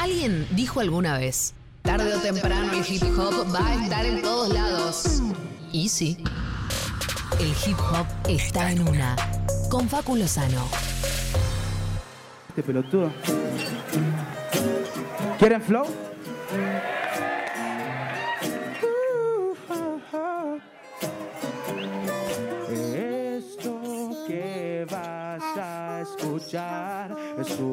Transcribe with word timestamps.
Alguien 0.00 0.48
dijo 0.52 0.80
alguna 0.80 1.18
vez, 1.18 1.52
tarde 1.82 2.14
o 2.16 2.20
temprano 2.20 2.72
el 2.72 2.90
hip 2.90 3.02
hop 3.18 3.54
va 3.54 3.66
a 3.66 3.84
estar 3.84 4.06
en 4.06 4.22
todos 4.22 4.48
lados. 4.48 5.20
Y 5.72 5.90
sí, 5.90 6.16
el 7.38 7.48
hip 7.48 7.78
hop 7.78 8.06
está 8.26 8.72
en 8.72 8.88
una. 8.88 9.14
Con 9.68 9.90
Facu 9.90 10.16
Lozano. 10.16 10.66
Este 12.48 12.62
pelotudo. 12.62 13.12
¿Quieren 15.38 15.60
flow? 15.60 15.84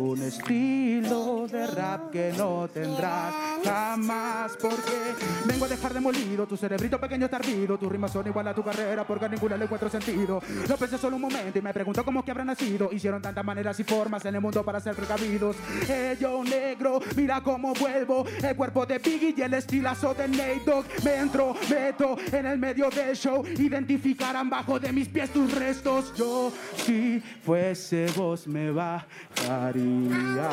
Un 0.08 0.24
estilo 0.24 1.48
de 1.48 1.68
rap 1.68 2.12
que 2.12 2.32
no 2.38 2.70
tendrás 2.74 3.57
jamás 3.68 4.57
porque 4.62 5.16
vengo 5.46 5.66
a 5.66 5.68
dejar 5.68 5.94
demolido 5.94 6.48
tu 6.48 6.56
cerebrito 6.56 7.00
pequeño 7.00 7.26
está 7.26 7.38
ardido 7.38 7.78
tus 7.78 7.92
rimas 7.92 8.12
son 8.12 8.26
igual 8.28 8.48
a 8.48 8.54
tu 8.54 8.64
carrera 8.64 9.06
porque 9.06 9.26
a 9.26 9.30
ninguna 9.30 9.57
le 9.57 9.66
encuentro 9.66 9.90
sentido. 9.90 10.42
Lo 10.68 10.78
pensé 10.78 10.98
solo 10.98 11.16
un 11.16 11.21
momento 11.24 11.60
y 11.60 11.62
me 11.62 11.74
pregunto 11.74 12.04
cómo 12.04 12.20
es 12.20 12.26
que 12.26 12.32
habrá 12.32 12.46
nacido. 12.46 12.90
Hicieron 12.92 13.21
tantas 13.21 13.43
maneras 13.43 13.80
y 13.80 13.84
formas 13.84 14.24
en 14.26 14.36
el 14.36 14.42
mundo 14.42 14.64
para 14.64 14.80
ser 14.80 14.96
precavidos. 14.96 15.56
Eh, 15.90 16.18
yo 16.20 16.43
negro 16.43 17.00
mira 17.16 17.42
cómo 17.42 17.74
vuelvo. 17.74 18.26
El 18.42 18.56
cuerpo 18.56 18.86
de 18.86 19.00
Biggie 19.00 19.34
y 19.38 19.42
el 19.42 19.54
estilazo 19.54 20.14
de 20.14 20.28
Nate 20.28 20.62
Dogg. 20.65 20.86
Me 21.04 21.15
entro 21.15 21.56
meto 21.70 22.18
en 22.32 22.46
el 22.46 22.57
medio 22.57 22.90
del 22.90 23.15
show. 23.15 23.43
Identificarán 23.46 24.50
bajo 24.50 24.79
de 24.79 24.92
mis 24.92 25.07
pies 25.07 25.32
tus 25.32 25.54
restos. 25.54 26.14
Yo 26.15 26.52
si 26.76 27.21
fuese 27.43 28.07
vos 28.15 28.48
me 28.48 28.71
bajaría. 28.71 30.50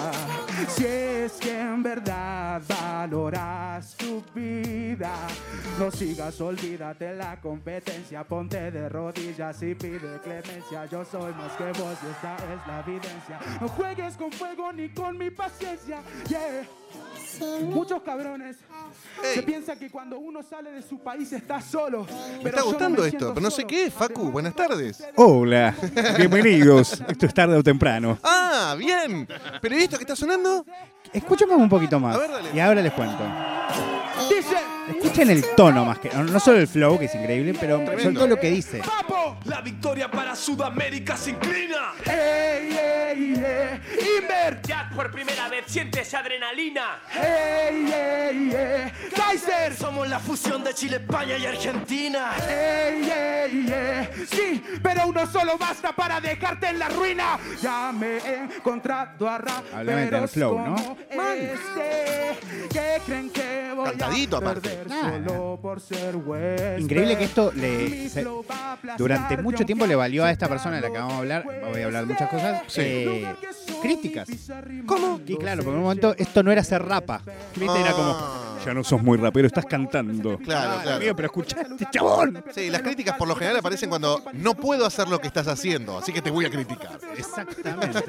Si 0.69 0.85
es 0.85 1.33
que 1.35 1.61
en 1.61 1.83
verdad 1.83 2.63
valoras 3.05 3.97
tu 3.97 4.23
vida. 4.35 5.15
No 5.79 5.91
sigas 5.91 6.41
olvídate 6.41 7.15
la 7.15 7.39
competencia 7.39 8.25
ponte 8.25 8.71
de 8.71 8.89
rodillas 8.89 9.63
y 9.63 9.75
pide 9.75 10.21
clemencia. 10.23 10.87
Yo 10.87 11.05
soy 11.05 11.33
más 11.35 11.53
que 11.53 11.67
vos 11.79 11.99
y 12.03 12.11
esta 12.11 12.37
es 12.37 12.67
la 12.67 12.81
evidencia. 12.81 13.39
No 13.61 13.69
juegues 13.69 14.17
con 14.17 14.33
fuego 14.33 14.73
ni 14.73 14.89
con 14.89 15.19
mi 15.19 15.31
paciencia. 15.31 16.01
Yeah 16.29 16.84
Muchos 17.63 18.03
cabrones 18.03 18.57
se 19.35 19.43
piensan 19.43 19.79
que 19.79 19.91
cuando 19.91 20.19
uno 20.19 20.43
sale 20.43 20.71
de 20.71 20.83
su 20.83 20.99
país 20.99 21.33
está 21.33 21.61
solo. 21.61 22.07
Me 22.43 22.51
está 22.51 22.63
gustando 22.63 23.05
esto, 23.05 23.35
pero 23.35 23.41
no 23.41 23.51
sé 23.51 23.65
qué, 23.65 23.91
Facu. 23.91 24.31
Buenas 24.31 24.55
tardes. 24.55 25.03
Hola, 25.17 25.75
bienvenidos. 26.17 27.03
Esto 27.09 27.27
es 27.27 27.35
tarde 27.35 27.57
o 27.57 27.63
temprano. 27.63 28.19
Ah, 28.23 28.77
bien. 28.79 29.27
¿Pero 29.61 29.75
esto 29.75 29.97
que 29.97 30.05
está 30.05 30.15
sonando? 30.15 30.65
Escuchemos 31.13 31.57
un 31.57 31.69
poquito 31.69 31.99
más. 31.99 32.17
A 32.17 32.19
ver, 32.19 32.31
dale. 32.31 32.51
Y 32.55 32.61
ahora 32.61 32.83
les 32.83 32.93
cuento. 32.93 33.19
Escuchen 34.89 35.31
el 35.31 35.45
tono 35.57 35.85
más 35.85 35.99
que. 35.99 36.11
No, 36.11 36.39
solo 36.41 36.59
el 36.59 36.67
flow, 36.69 36.99
que 36.99 37.07
es 37.07 37.15
increíble, 37.15 37.55
pero 37.59 37.79
sobre 37.87 38.13
todo 38.13 38.27
lo 38.27 38.37
que 38.39 38.51
dice. 38.51 38.79
papo, 38.79 39.39
La 39.45 39.61
victoria 39.61 40.11
para 40.11 40.35
Sudamérica 40.37 41.17
se 41.17 41.31
inclina. 41.31 41.93
ey, 42.05 42.77
ey, 42.77 43.35
ey, 43.35 43.81
Inver, 44.19 44.61
Ya 44.63 44.91
por 44.95 45.11
primera 45.11 45.49
vez 45.49 45.65
sientes 45.67 46.13
adrenalina. 46.15 46.99
ey, 47.15 47.87
ey, 47.93 48.53
ey, 48.55 48.93
Kaiser, 49.15 49.75
Somos 49.75 50.09
la 50.09 50.19
fusión 50.19 50.63
de 50.63 50.75
Chile, 50.75 50.97
España 50.97 51.37
y 51.39 51.47
Argentina. 51.47 52.33
ey, 52.49 53.11
ey, 53.11 53.73
ey, 53.73 54.27
sí, 54.31 54.63
pero 54.83 55.07
uno 55.09 55.27
solo 55.27 55.57
basta 55.59 55.93
para 55.93 56.21
dejarte 56.21 56.69
en 56.69 56.79
la 56.79 56.89
ruina. 56.89 57.39
Ya 57.63 57.91
me 57.93 58.19
he 58.19 58.35
encontrado 58.57 59.29
a 59.29 59.37
Háblame 59.37 60.01
del 60.03 60.11
raperos 60.11 60.31
flow, 60.33 60.59
¿no? 60.59 60.97
este, 61.11 62.69
que 62.71 63.01
creen 63.07 63.31
que 63.31 63.73
voy 63.75 63.85
Cantadito, 63.91 64.37
a 64.37 64.39
aparte. 64.41 64.74
Ah. 64.91 65.21
solo 65.27 65.59
por 65.61 65.81
ser 65.81 66.17
huésped. 66.17 66.79
Increíble 66.79 67.17
que 67.19 67.25
esto 67.25 67.53
le- 67.55 68.09
se- 68.09 68.21
a 68.23 68.97
Durante 68.99 69.37
mucho 69.39 69.65
tiempo 69.65 69.87
le 69.87 69.95
valió 69.95 70.25
a 70.25 70.31
esta 70.31 70.49
persona 70.49 70.77
de 70.77 70.83
la 70.83 70.91
que 70.91 70.99
vamos 70.99 71.15
a 71.15 71.19
hablar, 71.19 71.45
voy 71.71 71.81
a 71.83 71.85
hablar 71.87 72.07
muchas 72.07 72.29
cosas, 72.29 72.63
Sí. 72.67 72.81
eh, 72.83 73.35
críticas. 73.83 74.29
¿Cómo? 74.87 75.21
Y 75.27 75.37
claro, 75.37 75.63
en 75.63 75.69
un 75.69 75.83
momento 75.83 76.15
esto 76.19 76.43
no 76.43 76.53
era 76.53 76.63
ser 76.65 76.83
rapa. 76.83 77.21
¿Viste? 77.57 77.81
Era 77.81 77.93
como, 77.93 78.11
Ah. 78.17 78.59
ya 78.65 78.75
no 78.75 78.85
sos 78.85 79.03
muy 79.03 79.17
rapero, 79.19 79.47
estás 79.47 79.67
cantando. 79.67 80.39
Claro, 80.39 80.81
claro. 80.83 80.97
amigo, 80.97 81.15
pero 81.17 81.27
escuchaste, 81.27 81.87
chabón. 81.91 82.45
Sí, 82.55 82.71
las 82.71 82.83
críticas 82.83 83.17
por 83.17 83.29
lo 83.29 83.35
general 83.37 83.59
aparecen 83.59 83.89
cuando 83.89 84.23
no 84.35 84.55
puedo 84.55 84.87
hacer 84.87 85.09
lo 85.09 85.19
que 85.19 85.27
estás 85.29 85.49
haciendo, 85.49 85.99
así 85.99 86.13
que 86.13 86.21
te 86.23 86.31
voy 86.31 86.45
a 86.47 86.51
criticar. 86.51 86.99
Exactamente. 87.17 88.01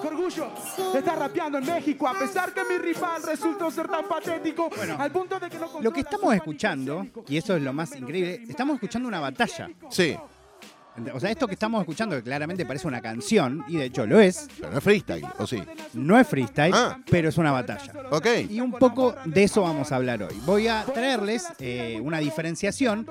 ¡Qué 0.00 0.08
orgullo! 0.08 0.48
Está 0.94 1.14
rapeando 1.16 1.58
en 1.58 1.66
México, 1.66 2.06
a 2.08 2.18
pesar 2.18 2.52
que 2.52 2.62
mi 2.64 2.78
rival 2.78 3.22
resultó 3.22 3.70
ser 3.70 3.88
tan 3.88 4.06
patético, 4.06 4.70
al 4.98 5.10
punto 5.10 5.38
de 5.38 5.48
que 5.50 5.58
no 5.58 5.80
Lo 5.80 5.92
que 5.92 6.00
estamos 6.00 6.34
escuchando, 6.34 7.06
y 7.28 7.36
eso 7.36 7.56
es 7.56 7.62
lo 7.62 7.72
más 7.72 7.94
increíble, 7.96 8.42
estamos 8.48 8.74
escuchando 8.74 9.08
una 9.08 9.20
batalla. 9.20 9.68
Sí, 9.90 10.16
O 11.14 11.20
sea, 11.20 11.30
esto 11.30 11.46
que 11.46 11.54
estamos 11.54 11.80
escuchando, 11.80 12.16
que 12.16 12.22
claramente 12.24 12.66
parece 12.66 12.88
una 12.88 13.00
canción, 13.00 13.64
y 13.68 13.76
de 13.76 13.84
hecho 13.84 14.04
lo 14.04 14.18
es, 14.18 14.48
pero 14.58 14.72
no 14.72 14.78
es 14.78 14.82
freestyle, 14.84 15.24
¿o 15.38 15.46
sí? 15.46 15.62
no 15.94 16.18
es 16.18 16.26
freestyle, 16.26 16.74
Ah. 16.74 16.98
pero 17.08 17.28
es 17.28 17.38
una 17.38 17.52
batalla. 17.52 17.92
Ok. 18.10 18.26
Y 18.50 18.60
un 18.60 18.72
poco 18.72 19.14
de 19.24 19.44
eso 19.44 19.62
vamos 19.62 19.92
a 19.92 19.96
hablar 19.96 20.20
hoy. 20.24 20.34
Voy 20.44 20.66
a 20.66 20.84
traerles 20.84 21.46
eh, 21.60 22.00
una 22.02 22.18
diferenciación 22.18 23.06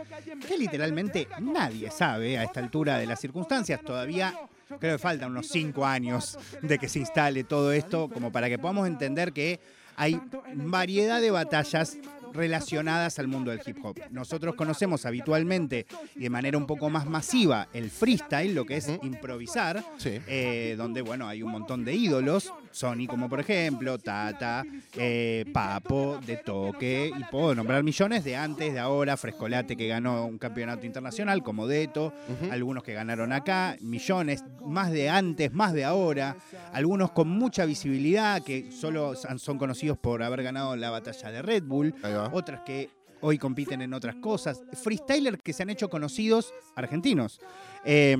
que 0.45 0.57
literalmente 0.57 1.29
nadie 1.39 1.89
sabe 1.89 2.37
a 2.37 2.43
esta 2.43 2.59
altura 2.59 2.97
de 2.97 3.05
las 3.05 3.21
circunstancias. 3.21 3.79
Todavía 3.81 4.33
creo 4.79 4.97
que 4.97 4.97
faltan 4.97 5.31
unos 5.31 5.47
cinco 5.47 5.85
años 5.85 6.37
de 6.61 6.77
que 6.77 6.89
se 6.89 6.99
instale 6.99 7.43
todo 7.43 7.71
esto, 7.71 8.09
como 8.09 8.31
para 8.31 8.49
que 8.49 8.59
podamos 8.59 8.87
entender 8.87 9.33
que 9.33 9.59
hay 9.95 10.21
variedad 10.53 11.21
de 11.21 11.31
batallas 11.31 11.97
relacionadas 12.33 13.19
al 13.19 13.27
mundo 13.27 13.51
del 13.51 13.61
hip 13.65 13.77
hop. 13.83 13.99
Nosotros 14.11 14.55
conocemos 14.55 15.05
habitualmente 15.05 15.85
y 16.15 16.21
de 16.21 16.29
manera 16.29 16.57
un 16.57 16.65
poco 16.67 16.89
más 16.89 17.05
masiva 17.07 17.67
el 17.73 17.89
freestyle, 17.89 18.53
lo 18.53 18.65
que 18.65 18.77
es 18.77 18.89
improvisar, 19.03 19.83
Sí. 19.97 20.19
eh, 20.27 20.75
donde 20.77 21.01
bueno 21.01 21.27
hay 21.27 21.43
un 21.43 21.51
montón 21.51 21.83
de 21.85 21.93
ídolos, 21.93 22.53
Sony 22.71 23.07
como 23.09 23.27
por 23.29 23.39
ejemplo, 23.39 23.97
Tata, 23.97 24.63
eh, 24.95 25.45
Papo, 25.53 26.19
De 26.25 26.37
Toque, 26.37 27.11
y 27.17 27.23
puedo 27.25 27.55
nombrar 27.55 27.83
millones 27.83 28.23
de 28.23 28.35
antes, 28.35 28.73
de 28.73 28.79
ahora, 28.79 29.17
Frescolate 29.17 29.75
que 29.75 29.87
ganó 29.87 30.25
un 30.25 30.37
campeonato 30.37 30.85
internacional 30.85 31.41
como 31.43 31.67
Deto, 31.67 32.13
algunos 32.51 32.83
que 32.83 32.93
ganaron 32.93 33.33
acá, 33.33 33.75
millones, 33.81 34.43
más 34.65 34.91
de 34.91 35.09
antes, 35.09 35.53
más 35.53 35.73
de 35.73 35.85
ahora, 35.85 36.35
algunos 36.73 37.11
con 37.11 37.29
mucha 37.29 37.65
visibilidad 37.65 38.41
que 38.43 38.71
solo 38.71 39.13
son 39.15 39.57
conocidos 39.57 39.97
por 39.97 40.21
haber 40.23 40.43
ganado 40.43 40.75
la 40.75 40.89
batalla 40.89 41.31
de 41.31 41.41
Red 41.41 41.63
Bull, 41.63 41.95
otras 42.31 42.61
que 42.61 42.89
hoy 43.21 43.37
compiten 43.37 43.81
en 43.81 43.93
otras 43.93 44.15
cosas, 44.15 44.61
freestylers 44.73 45.39
que 45.43 45.53
se 45.53 45.63
han 45.63 45.69
hecho 45.69 45.89
conocidos 45.89 46.53
argentinos. 46.75 47.39
Eh, 47.85 48.17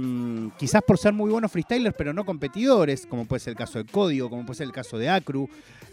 quizás 0.58 0.82
por 0.86 0.98
ser 0.98 1.14
muy 1.14 1.30
buenos 1.32 1.52
freestylers, 1.52 1.96
pero 1.98 2.14
no 2.14 2.26
competidores, 2.26 3.06
como 3.06 3.26
puede 3.26 3.40
ser 3.40 3.52
el 3.52 3.58
caso 3.58 3.80
de 3.80 3.86
Código, 3.86 4.30
como 4.30 4.46
puede 4.46 4.58
ser 4.58 4.68
el 4.68 4.74
caso 4.74 4.98
de 4.98 5.10
Acru. 5.10 5.50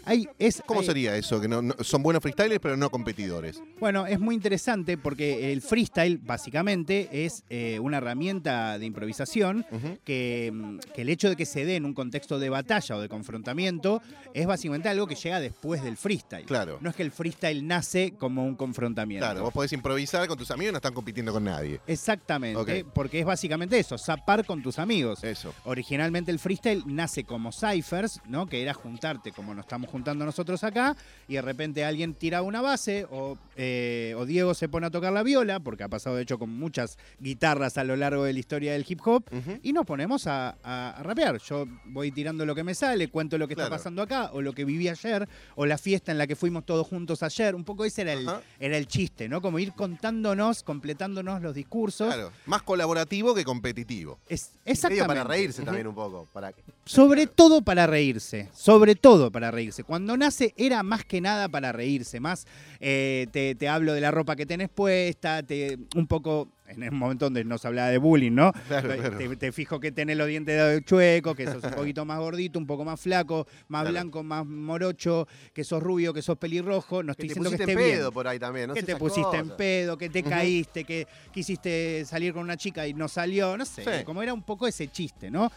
Hay, 0.07 0.27
es, 0.37 0.61
¿Cómo 0.67 0.81
hay- 0.81 0.85
sería 0.85 1.17
eso? 1.17 1.41
Que 1.41 1.47
no, 1.47 1.63
no- 1.63 1.73
son 1.81 2.03
buenos 2.03 2.21
freestylers, 2.21 2.59
pero 2.61 2.77
no 2.77 2.91
competidores. 2.91 3.59
Bueno, 3.79 4.05
es 4.05 4.19
muy 4.19 4.35
interesante 4.35 4.97
porque 4.99 5.51
el 5.51 5.61
freestyle 5.63 6.19
básicamente 6.19 7.25
es 7.25 7.43
eh, 7.49 7.79
una 7.79 7.97
herramienta 7.97 8.77
de 8.77 8.85
improvisación 8.85 9.65
Ujú. 9.71 9.97
que, 10.05 10.53
que 10.93 11.01
el 11.01 11.09
hecho 11.09 11.27
de 11.29 11.35
que 11.35 11.47
se 11.47 11.65
dé 11.65 11.75
en 11.75 11.85
un 11.85 11.95
contexto 11.95 12.37
de 12.37 12.49
batalla 12.49 12.97
o 12.97 13.01
de 13.01 13.09
confrontamiento 13.09 13.99
es 14.35 14.45
básicamente 14.45 14.89
algo 14.89 15.07
que 15.07 15.15
llega 15.15 15.39
después 15.39 15.81
del 15.83 15.97
freestyle. 15.97 16.45
Claro. 16.45 16.77
No 16.81 16.91
es 16.91 16.95
que 16.95 17.01
el 17.03 17.11
freestyle 17.11 17.65
nace 17.65 18.13
como 18.17 18.45
un 18.45 18.55
confrontamiento. 18.55 19.25
Claro, 19.25 19.41
vos 19.41 19.53
podés 19.53 19.73
improvisar 19.73 20.27
con 20.27 20.37
tus 20.37 20.51
amigos 20.51 20.69
y 20.69 20.73
no 20.73 20.77
están 20.77 20.93
compitiendo 20.93 21.33
con 21.33 21.43
nadie. 21.43 21.79
Exactamente, 21.87 22.85
porque 22.93 23.19
es 23.21 23.25
básicamente 23.25 23.64
eso, 23.73 23.97
zapar 23.97 24.45
con 24.45 24.61
tus 24.61 24.79
amigos. 24.79 25.23
Eso. 25.23 25.53
Originalmente 25.65 26.31
el 26.31 26.39
freestyle 26.39 26.83
nace 26.85 27.23
como 27.23 27.51
ciphers, 27.51 28.21
¿no? 28.27 28.45
Que 28.47 28.61
era 28.61 28.73
juntarte 28.73 29.31
como 29.31 29.53
nos 29.53 29.65
estamos 29.65 29.89
juntando 29.89 30.25
nosotros 30.25 30.63
acá, 30.63 30.95
y 31.27 31.35
de 31.35 31.41
repente 31.41 31.83
alguien 31.85 32.13
tira 32.13 32.41
una 32.41 32.61
base, 32.61 33.05
o, 33.11 33.37
eh, 33.55 34.13
o 34.17 34.25
Diego 34.25 34.53
se 34.53 34.67
pone 34.69 34.87
a 34.87 34.91
tocar 34.91 35.13
la 35.13 35.23
viola, 35.23 35.59
porque 35.59 35.83
ha 35.83 35.89
pasado 35.89 36.15
de 36.15 36.23
hecho 36.23 36.37
con 36.39 36.49
muchas 36.49 36.97
guitarras 37.19 37.77
a 37.77 37.83
lo 37.83 37.95
largo 37.95 38.23
de 38.23 38.33
la 38.33 38.39
historia 38.39 38.73
del 38.73 38.85
hip 38.87 38.99
hop, 39.05 39.23
y 39.63 39.73
nos 39.73 39.85
ponemos 39.85 40.27
a, 40.27 40.57
a- 40.63 40.89
a 40.97 41.03
rapear. 41.03 41.39
Yo 41.39 41.65
voy 41.85 42.11
tirando 42.11 42.45
lo 42.45 42.53
que 42.55 42.63
me 42.63 42.75
sale, 42.75 43.07
cuento 43.09 43.37
lo 43.37 43.47
que 43.47 43.55
Claro. 43.55 43.67
está 43.67 43.77
pasando 43.77 44.01
acá, 44.01 44.31
o 44.33 44.41
lo 44.41 44.51
que 44.53 44.65
viví 44.65 44.89
ayer, 44.89 45.27
o 45.55 45.65
la 45.65 45.77
fiesta 45.77 46.11
en 46.11 46.17
la 46.17 46.27
que 46.27 46.35
fuimos 46.35 46.65
todos 46.65 46.85
juntos 46.85 47.23
ayer. 47.23 47.55
Un 47.55 47.63
poco 47.63 47.85
ese 47.85 48.01
era 48.01 48.13
el, 48.13 48.27
Ajá. 48.27 48.41
era 48.59 48.77
el 48.77 48.87
chiste, 48.87 49.29
¿no? 49.29 49.41
Como 49.41 49.59
ir 49.59 49.71
contándonos, 49.73 50.61
completándonos 50.63 51.41
los 51.41 51.55
discursos. 51.55 52.13
Claro, 52.13 52.31
más 52.47 52.63
colaborativo 52.63 53.33
que 53.33 53.44
competitivo. 53.45 54.19
Es, 54.27 54.49
Medio 54.49 54.73
exactamente. 54.73 55.07
para 55.07 55.23
reírse 55.23 55.63
también 55.63 55.87
un 55.87 55.95
poco. 55.95 56.27
Para... 56.33 56.53
Sobre 56.83 57.27
todo 57.27 57.61
para 57.61 57.87
reírse, 57.87 58.49
sobre 58.53 58.95
todo 58.95 59.31
para 59.31 59.51
reírse. 59.51 59.85
Cuando 59.85 60.17
nace 60.17 60.53
era 60.57 60.83
más 60.83 61.05
que 61.05 61.21
nada 61.21 61.47
para 61.47 61.71
reírse, 61.71 62.19
más 62.19 62.45
eh, 62.81 63.27
te, 63.31 63.55
te 63.55 63.69
hablo 63.69 63.93
de 63.93 64.01
la 64.01 64.11
ropa 64.11 64.35
que 64.35 64.45
tenés 64.45 64.67
puesta, 64.69 65.41
te, 65.41 65.77
un 65.95 66.07
poco 66.07 66.49
en 66.67 66.83
el 66.83 66.91
momento 66.91 67.25
donde 67.25 67.43
nos 67.43 67.63
hablaba 67.65 67.89
de 67.89 67.97
bullying, 67.97 68.31
¿no? 68.33 68.51
Claro, 68.67 68.89
te, 68.89 68.97
claro. 68.97 69.37
te- 69.37 69.51
fijo 69.51 69.79
que 69.79 69.91
tenés 69.91 70.17
los 70.17 70.27
dientes 70.27 70.83
chuecos, 70.85 71.35
que 71.35 71.45
sos 71.45 71.63
un 71.63 71.71
poquito 71.75 72.05
más 72.05 72.19
gordito, 72.19 72.57
un 72.59 72.65
poco 72.67 72.83
más 72.83 72.99
flaco, 72.99 73.45
más 73.67 73.81
Claro. 73.83 73.91
blanco, 73.91 74.23
más 74.23 74.45
morocho, 74.45 75.27
que 75.53 75.63
sos 75.63 75.81
rubio, 75.81 76.13
que 76.13 76.21
sos 76.21 76.37
pelirrojo. 76.37 77.03
No 77.03 77.11
estoy 77.11 77.27
Que 77.29 77.33
te 77.35 77.39
diciendo 77.39 77.49
que 77.51 77.57
pusiste 77.57 77.71
esté 77.73 77.83
en 77.85 77.91
pedo 77.97 78.07
bien. 78.09 78.13
por 78.13 78.27
ahí 78.27 78.39
también, 78.39 78.67
¿no? 78.69 78.73
que 78.73 78.83
te 78.83 78.95
pusiste 78.95 79.37
en 79.37 79.49
pedo, 79.55 79.97
que 79.97 80.09
te 80.09 80.23
caíste, 80.23 80.83
que 80.83 81.07
quisiste 81.31 82.03
salir 82.05 82.33
con 82.33 82.41
una 82.43 82.57
chica 82.57 82.87
y 82.87 82.93
no 82.93 83.07
salió, 83.07 83.55
no 83.57 83.65
sé, 83.65 83.83
Sí. 83.83 84.03
como 84.03 84.23
era 84.23 84.33
un 84.33 84.43
poco 84.43 84.67
ese 84.67 84.87
chiste, 84.87 85.29
¿no? 85.29 85.51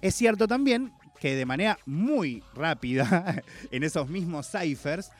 Es 0.00 0.14
cierto 0.14 0.46
también 0.46 0.92
que 1.20 1.34
de 1.34 1.46
manera 1.46 1.78
muy 1.86 2.42
rápida, 2.54 3.42
en 3.70 3.82
esos 3.82 4.08
mismos 4.08 4.48
ciphers, 4.50 5.10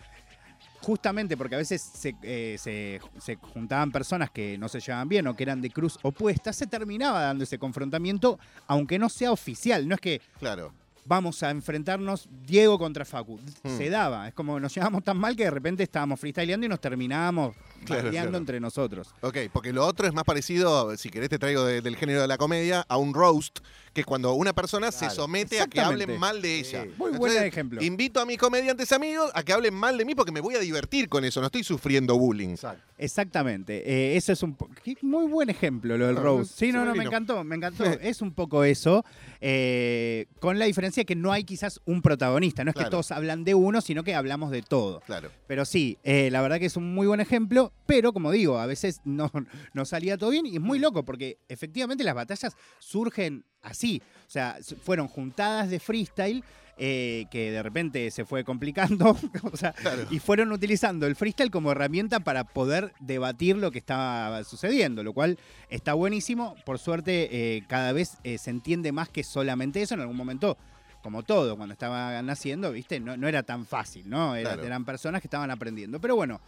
justamente 0.84 1.36
porque 1.36 1.54
a 1.54 1.58
veces 1.58 1.80
se, 1.82 2.14
eh, 2.22 2.56
se- 2.58 3.00
se 3.18 3.36
juntaban 3.36 3.90
personas 3.90 4.30
que 4.30 4.56
no 4.58 4.68
se 4.68 4.80
llevaban 4.80 5.08
bien 5.08 5.26
o 5.26 5.34
que 5.34 5.42
eran 5.42 5.60
de 5.60 5.70
cruz 5.70 5.98
opuesta, 6.02 6.52
se 6.52 6.66
terminaba 6.66 7.22
dando 7.22 7.44
ese 7.44 7.58
confrontamiento, 7.58 8.38
aunque 8.66 8.98
no 8.98 9.08
sea 9.08 9.32
oficial, 9.32 9.88
no 9.88 9.94
es 9.94 10.00
que 10.00 10.20
Claro. 10.38 10.72
Vamos 11.04 11.42
a 11.42 11.50
enfrentarnos 11.50 12.28
Diego 12.46 12.78
contra 12.78 13.04
Facu. 13.04 13.38
Hmm. 13.62 13.76
Se 13.76 13.90
daba, 13.90 14.28
es 14.28 14.34
como 14.34 14.58
nos 14.60 14.74
llevamos 14.74 15.04
tan 15.04 15.16
mal 15.18 15.36
que 15.36 15.44
de 15.44 15.50
repente 15.50 15.82
estábamos 15.82 16.18
freestyleando 16.20 16.66
y 16.66 16.68
nos 16.68 16.80
terminábamos 16.80 17.54
Claro, 17.84 18.36
entre 18.38 18.60
nosotros. 18.60 19.08
Ok, 19.20 19.36
porque 19.52 19.70
lo 19.70 19.86
otro 19.86 20.06
es 20.06 20.14
más 20.14 20.24
parecido, 20.24 20.96
si 20.96 21.10
querés 21.10 21.28
te 21.28 21.38
traigo 21.38 21.64
de- 21.66 21.82
del 21.82 21.96
género 21.96 22.22
de 22.22 22.28
la 22.28 22.38
comedia, 22.38 22.82
a 22.88 22.96
un 22.96 23.12
roast, 23.12 23.58
que 23.92 24.00
es 24.00 24.06
cuando 24.06 24.32
una 24.32 24.54
persona 24.54 24.90
se 24.90 25.10
somete 25.10 25.60
a 25.60 25.66
que 25.66 25.80
hablen 25.80 26.18
mal 26.18 26.40
de 26.40 26.60
ella. 26.60 26.84
Sí. 26.84 26.90
Muy 26.96 27.12
buen 27.12 27.44
ejemplo. 27.44 27.82
Invito 27.82 28.20
a 28.20 28.26
mis 28.26 28.38
comediantes 28.38 28.90
amigos 28.92 29.30
a 29.34 29.42
que 29.42 29.52
hablen 29.52 29.74
mal 29.74 29.98
de 29.98 30.04
mí 30.06 30.14
porque 30.14 30.32
me 30.32 30.40
voy 30.40 30.54
a 30.54 30.60
divertir 30.60 31.08
con 31.10 31.24
eso, 31.26 31.40
no 31.40 31.46
estoy 31.46 31.62
sufriendo 31.62 32.18
bullying. 32.18 32.50
Exacto. 32.50 32.82
Exactamente. 32.96 33.82
Eh, 33.84 34.16
eso 34.16 34.32
es 34.32 34.42
un 34.42 34.56
muy 35.02 35.26
buen 35.26 35.50
ejemplo 35.50 35.98
lo 35.98 36.06
del 36.06 36.16
Ah, 36.16 36.20
roast. 36.22 36.58
Sí, 36.58 36.72
no, 36.72 36.84
no, 36.84 36.94
me 36.94 37.04
encantó, 37.04 37.44
me 37.44 37.56
encantó. 37.56 37.84
es 38.00 38.22
un 38.22 38.32
poco 38.32 38.64
eso, 38.64 39.04
eh, 39.40 40.26
con 40.40 40.58
la 40.58 40.64
diferencia 40.64 40.93
que 41.04 41.16
no 41.16 41.32
hay 41.32 41.42
quizás 41.42 41.80
un 41.84 42.00
protagonista. 42.00 42.62
No 42.62 42.70
es 42.70 42.74
Claro. 42.74 42.88
que 42.88 42.90
todos 42.92 43.10
hablan 43.10 43.42
de 43.42 43.54
uno, 43.56 43.80
sino 43.80 44.04
que 44.04 44.14
hablamos 44.14 44.52
de 44.52 44.62
todo. 44.62 45.00
Claro. 45.00 45.30
Pero 45.48 45.64
sí, 45.64 45.98
eh, 46.04 46.30
la 46.30 46.40
verdad 46.42 46.60
que 46.60 46.66
es 46.66 46.76
un 46.76 46.94
muy 46.94 47.08
buen 47.08 47.20
ejemplo, 47.20 47.72
pero 47.86 48.12
como 48.12 48.30
digo, 48.30 48.58
a 48.60 48.66
veces 48.66 49.00
no, 49.04 49.32
no 49.72 49.84
salía 49.84 50.16
todo 50.16 50.30
bien 50.30 50.46
y 50.46 50.54
es 50.54 50.60
muy 50.62 50.78
loco 50.78 51.04
porque 51.04 51.38
efectivamente 51.48 52.04
las 52.04 52.14
batallas 52.14 52.56
surgen 52.78 53.44
así. 53.62 54.00
O 54.28 54.30
sea, 54.30 54.58
fueron 54.84 55.08
juntadas 55.08 55.68
de 55.70 55.80
freestyle. 55.80 56.44
eh, 56.76 57.26
que 57.30 57.52
de 57.52 57.62
repente 57.62 58.10
se 58.10 58.24
fue 58.24 58.42
complicando 58.42 59.16
o 59.52 59.56
sea, 59.56 59.72
Claro. 59.74 60.08
y 60.10 60.18
fueron 60.18 60.50
utilizando 60.50 61.06
el 61.06 61.14
freestyle 61.14 61.48
como 61.52 61.70
herramienta 61.70 62.18
para 62.18 62.42
poder 62.42 62.92
debatir 62.98 63.56
lo 63.56 63.70
que 63.70 63.78
estaba 63.78 64.42
sucediendo, 64.42 65.04
lo 65.04 65.12
cual 65.12 65.38
está 65.70 65.94
buenísimo. 65.94 66.56
Por 66.66 66.80
suerte, 66.80 67.28
eh, 67.30 67.62
cada 67.68 67.92
vez 67.92 68.16
eh, 68.24 68.38
se 68.38 68.50
entiende 68.50 68.90
más 68.90 69.08
que 69.08 69.22
solamente 69.22 69.82
eso. 69.82 69.94
En 69.94 70.00
algún 70.00 70.16
momento, 70.16 70.58
como 71.04 71.22
todo, 71.22 71.54
cuando 71.56 71.74
estaban 71.74 72.24
naciendo, 72.24 72.72
¿viste? 72.72 72.98
No, 72.98 73.14
no 73.16 73.28
era 73.28 73.42
tan 73.42 73.66
fácil, 73.66 74.08
¿no? 74.08 74.34
Era- 74.34 74.54
Claro. 74.54 74.64
Eran 74.66 74.84
personas 74.86 75.20
que 75.20 75.26
estaban 75.26 75.50
aprendiendo. 75.50 76.00
Pero 76.00 76.16
bueno, 76.16 76.40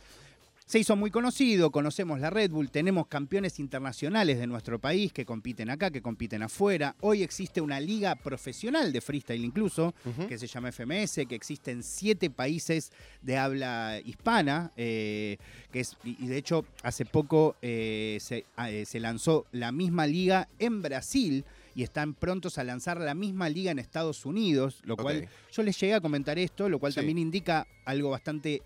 se 0.65 0.79
hizo 0.81 0.97
muy 0.97 1.11
conocido, 1.13 1.71
conocemos 1.71 2.19
la 2.21 2.31
Red 2.31 2.51
Bull, 2.51 2.71
tenemos 2.71 3.07
campeones 3.07 3.61
internacionales 3.61 4.39
de 4.39 4.47
nuestro 4.49 4.79
país 4.81 5.13
que 5.13 5.25
compiten 5.27 5.69
acá, 5.71 5.91
que 5.91 6.01
compiten 6.03 6.43
afuera. 6.43 6.97
Hoy 7.03 7.23
existe 7.23 7.61
una 7.61 7.79
liga 7.81 8.17
profesional 8.17 8.93
de 8.93 9.01
freestyle 9.03 9.45
incluso, 9.45 9.95
que 10.27 10.39
se 10.39 10.47
llama 10.49 10.71
FMS, 10.73 11.27
que 11.29 11.35
existe 11.37 11.71
en 11.71 11.83
siete 11.85 12.31
países 12.31 12.91
de 13.23 13.37
habla 13.37 14.01
hispana, 14.05 14.73
eh, 14.77 15.37
que 15.71 15.81
es, 15.81 15.97
y 16.03 16.17
y 16.25 16.27
de 16.29 16.39
hecho 16.39 16.65
hace 16.83 17.05
poco 17.05 17.55
eh, 17.63 18.17
se, 18.21 18.47
ah, 18.57 18.71
eh, 18.71 18.87
se 18.87 18.99
lanzó 19.01 19.45
la 19.53 19.71
misma 19.71 20.07
liga 20.07 20.49
en 20.59 20.81
Brasil 20.83 21.45
y 21.77 21.83
están 21.83 22.15
prontos 22.15 22.57
a 22.59 22.65
lanzar 22.65 22.99
la 22.99 23.15
misma 23.15 23.49
liga 23.51 23.71
en 23.71 23.79
Estados 23.79 24.25
Unidos, 24.27 24.81
lo 24.85 24.97
cual 24.97 25.29
yo 25.53 25.63
les 25.63 25.79
llegué 25.79 25.93
a 25.95 26.01
comentar 26.01 26.39
esto, 26.39 26.69
lo 26.71 26.79
cual 26.81 26.93
Sí. 26.93 26.97
también 26.97 27.19
indica 27.19 27.67
algo 27.85 28.09
bastante 28.11 28.63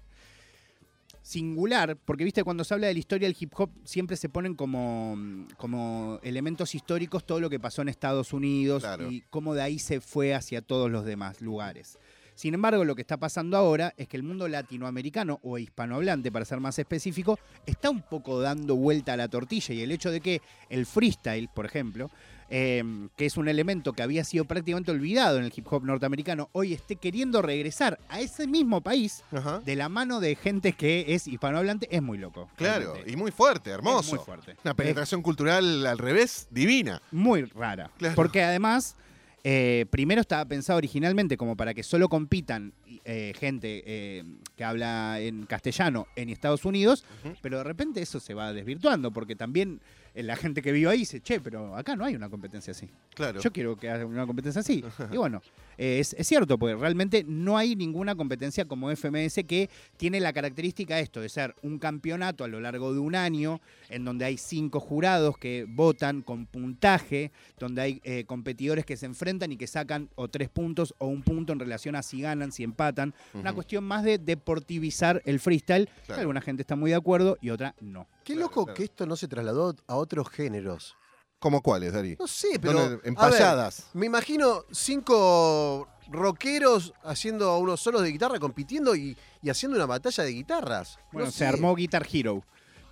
singular, 1.23 1.97
porque 2.05 2.25
viste 2.25 2.43
cuando 2.45 2.65
se 2.65 2.73
habla 2.73 2.87
de 2.87 2.95
la 2.95 2.99
historia 2.99 3.29
del 3.29 3.37
hip 3.39 3.53
hop 3.57 3.71
siempre 3.85 4.17
se 4.17 4.29
ponen 4.29 4.55
como, 4.55 5.17
como 5.59 6.19
elementos 6.23 6.75
históricos 6.75 7.25
todo 7.27 7.41
lo 7.41 7.51
que 7.51 7.61
pasó 7.61 7.83
en 7.83 7.89
Estados 7.89 8.33
Unidos 8.33 8.83
Claro. 8.85 9.11
y 9.11 9.23
cómo 9.29 9.55
de 9.55 9.63
ahí 9.63 9.79
se 9.79 10.01
fue 10.01 10.35
hacia 10.35 10.63
todos 10.63 10.91
los 10.91 11.05
demás 11.05 11.41
lugares. 11.41 11.99
Sin 12.41 12.55
embargo, 12.55 12.87
lo 12.87 12.95
que 12.95 13.03
está 13.03 13.19
pasando 13.19 13.55
ahora 13.59 13.93
es 13.99 14.09
que 14.09 14.17
el 14.17 14.23
mundo 14.23 14.49
latinoamericano 14.49 15.41
o 15.43 15.59
hispanohablante, 15.59 16.33
para 16.33 16.47
ser 16.47 16.59
más 16.59 16.79
específico, 16.79 17.39
está 17.67 17.91
un 17.91 18.01
poco 18.01 18.41
dando 18.41 18.77
vuelta 18.77 19.13
a 19.13 19.19
la 19.19 19.29
tortilla 19.29 19.75
y 19.75 19.83
el 19.83 19.93
hecho 19.93 20.11
de 20.11 20.23
que 20.23 20.41
el 20.71 20.87
freestyle, 20.87 21.49
por 21.55 21.67
ejemplo, 21.67 22.11
eh, 22.49 22.83
que 23.15 23.27
es 23.27 23.37
un 23.37 23.47
elemento 23.47 23.93
que 23.93 24.03
había 24.03 24.25
sido 24.25 24.47
prácticamente 24.47 24.91
olvidado 24.91 25.37
en 25.37 25.45
el 25.45 25.53
hip 25.55 25.67
hop 25.71 25.85
norteamericano, 25.85 26.49
hoy 26.53 26.73
esté 26.73 26.97
queriendo 26.97 27.43
regresar 27.43 28.01
a 28.09 28.21
ese 28.21 28.47
mismo 28.47 28.81
país 28.81 29.23
Ajá. 29.33 29.61
de 29.61 29.77
la 29.77 29.91
mano 29.91 30.19
de 30.19 30.35
gente 30.35 30.73
que 30.73 31.05
es 31.09 31.29
hispanohablante, 31.29 31.95
es 31.95 32.01
muy 32.01 32.17
loco. 32.17 32.49
Claro, 32.57 32.95
realmente. 32.95 33.13
y 33.13 33.17
muy 33.17 33.33
fuerte, 33.33 33.69
Es 33.69 33.75
hermoso. 33.75 34.17
muy 34.17 34.25
fuerte. 34.25 34.57
Una 34.65 34.73
penetración 34.73 35.21
cultural 35.21 35.87
al 35.87 35.99
revés, 35.99 36.49
divina. 36.51 37.03
muy 37.13 37.43
rara. 37.45 37.91
Claro. 37.99 38.15
Porque 38.15 38.43
además, 38.43 38.97
eh, 39.43 39.87
primero 39.91 40.21
estaba 40.21 40.45
pensado 40.45 40.77
originalmente 40.77 41.37
como 41.37 41.57
para 41.57 41.73
que 41.73 41.83
solo 41.83 42.09
compitan 42.09 42.73
eh, 43.05 43.33
gente 43.39 43.83
eh, 43.87 44.25
que 44.57 44.65
habla 44.65 45.19
en 45.21 45.47
castellano 45.47 46.07
en 46.17 46.29
Estados 46.29 46.65
Unidos, 46.65 47.05
pero 47.41 47.59
de 47.59 47.65
repente 47.65 48.03
eso 48.03 48.21
se 48.21 48.35
va 48.35 48.53
desvirtuando, 48.53 49.11
porque 49.11 49.37
también 49.37 49.81
la 50.15 50.37
gente 50.37 50.63
que 50.63 50.73
vive 50.73 50.91
ahí 50.91 50.99
dice, 50.99 51.21
che, 51.21 51.41
pero 51.41 51.77
acá 51.77 51.97
no 51.97 52.05
hay 52.05 52.15
una 52.15 52.29
competencia 52.29 52.73
así. 52.73 52.89
Claro. 53.15 53.41
Yo 53.41 53.53
quiero 53.53 53.77
que 53.77 53.91
haya 53.91 54.07
una 54.07 54.27
competencia 54.27 54.61
así. 54.61 54.85
Y 55.13 55.17
bueno, 55.17 55.43
eh, 55.79 55.99
es, 56.01 56.15
es 56.19 56.27
cierto, 56.27 56.59
porque 56.59 56.75
realmente 56.75 57.25
no 57.27 57.57
hay 57.57 57.77
ninguna 57.77 58.15
competencia 58.15 58.65
como 58.65 58.91
FMS 58.95 59.35
que 59.47 59.71
tiene 59.97 60.21
la 60.21 60.33
característica 60.33 60.99
esto, 60.99 61.21
de 61.21 61.29
ser 61.29 61.55
un 61.63 61.79
campeonato 61.79 62.45
a 62.45 62.49
lo 62.49 62.61
largo 62.61 62.93
de 62.93 62.99
un 62.99 63.15
año, 63.15 63.61
en 63.89 64.05
donde 64.05 64.25
hay 64.25 64.37
cinco 64.37 64.81
jurados 64.81 65.39
que 65.39 65.67
votan 65.69 66.23
con 66.23 66.47
puntaje, 66.47 67.31
donde 67.59 67.83
hay 67.83 68.01
eh, 68.05 68.25
competidores 68.25 68.85
que 68.85 68.97
se 68.97 69.07
enfrentan 69.07 69.53
y 69.53 69.57
que 69.57 69.67
sacan 69.67 70.09
o 70.17 70.29
tres 70.29 70.49
puntos 70.49 70.95
o 70.99 71.07
un 71.07 71.23
punto 71.23 71.53
en 71.53 71.61
relación 71.61 71.95
a 71.95 72.03
si 72.03 72.21
ganan, 72.21 72.53
si 72.53 72.63
empatan. 72.63 73.15
Una 73.35 73.53
cuestión 73.53 73.85
más 73.85 74.05
de 74.05 74.19
deportivizar 74.19 75.23
el 75.25 75.41
freestyle. 75.41 75.89
Claro. 76.07 76.21
Alguna 76.21 76.41
gente 76.41 76.63
está 76.63 76.77
muy 76.77 76.91
de 76.91 76.97
acuerdo 76.97 77.39
y 77.41 77.51
otra 77.51 77.75
no. 77.81 78.07
Qué 78.25 78.35
Claro, 78.35 78.41
loco 78.49 78.65
claro. 78.65 78.77
que 78.77 78.85
esto 78.85 79.07
no 79.07 79.17
se 79.17 79.29
trasladó 79.29 79.75
a 79.87 79.97
otros 79.97 80.29
géneros. 80.29 80.97
¿Cómo 81.39 81.63
cuáles, 81.63 81.93
Dari? 81.93 82.17
No 82.19 82.27
sé, 82.27 82.59
pero. 82.61 83.01
En 83.03 83.17
a 83.17 83.25
ver, 83.29 83.33
payadas. 83.33 83.87
me 83.95 84.07
imagino 84.07 84.65
cinco 84.71 85.89
rockeros 86.11 86.93
haciendo 87.03 87.57
unos 87.59 87.81
solos 87.81 88.03
de 88.03 88.11
guitarra, 88.13 88.39
compitiendo 88.39 88.95
y, 88.95 89.17
y 89.43 89.49
haciendo 89.51 89.77
una 89.77 89.87
batalla 89.87 90.25
de 90.25 90.33
guitarras. 90.33 90.99
Bueno, 91.13 91.27
No 91.27 91.33
se 91.33 91.39
sé. 91.39 91.47
armó 91.47 91.75
Guitar 91.75 92.07
Hero. 92.13 92.43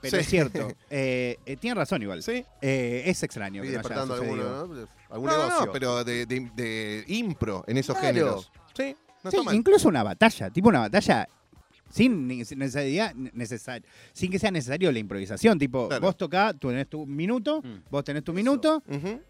Pero 0.00 0.17
Sí. 0.17 0.21
es 0.23 0.29
cierto, 0.29 0.69
eh, 0.91 1.38
eh, 1.45 1.57
tiene 1.57 1.75
razón 1.75 2.00
igual. 2.02 2.23
Sí. 2.23 2.45
Eh, 2.62 3.02
es 3.07 3.23
extraño. 3.23 3.62
Estoy 3.64 3.83
que 3.83 3.95
no 3.95 4.02
haya 4.02 4.14
alguno, 4.14 4.45
¿no? 4.45 4.88
Algún 5.11 5.26
No, 5.29 5.37
no, 5.37 5.45
negocio. 5.47 5.67
no, 5.67 5.73
pero 5.73 6.05
de, 6.05 6.25
de- 6.26 6.50
de 6.55 7.05
impro 7.09 7.64
en 7.67 7.79
esos 7.79 7.97
Claro. 7.99 8.14
géneros. 8.14 8.52
Sí, 8.76 8.97
no 9.25 9.31
Sí, 9.33 9.37
incluso 9.52 9.88
una 9.88 10.05
batalla, 10.05 10.50
tipo 10.50 10.69
una 10.69 10.81
batalla 10.81 11.29
sin 11.90 12.26
necesidad, 12.28 13.14
necesar- 13.14 13.83
sin 14.12 14.30
que 14.30 14.38
sea 14.38 14.50
necesario 14.50 14.92
la 14.92 14.99
improvisación. 14.99 15.59
Tipo, 15.59 15.88
Claro. 15.88 16.02
vos 16.07 16.16
tocás, 16.16 16.54
tú 16.59 16.68
tenés 16.68 16.88
tu 16.88 17.07
minuto, 17.07 17.62
Mm. 17.62 17.90
vos 17.90 18.04
tenés 18.04 18.23
tu 18.25 18.33
minuto, 18.33 18.83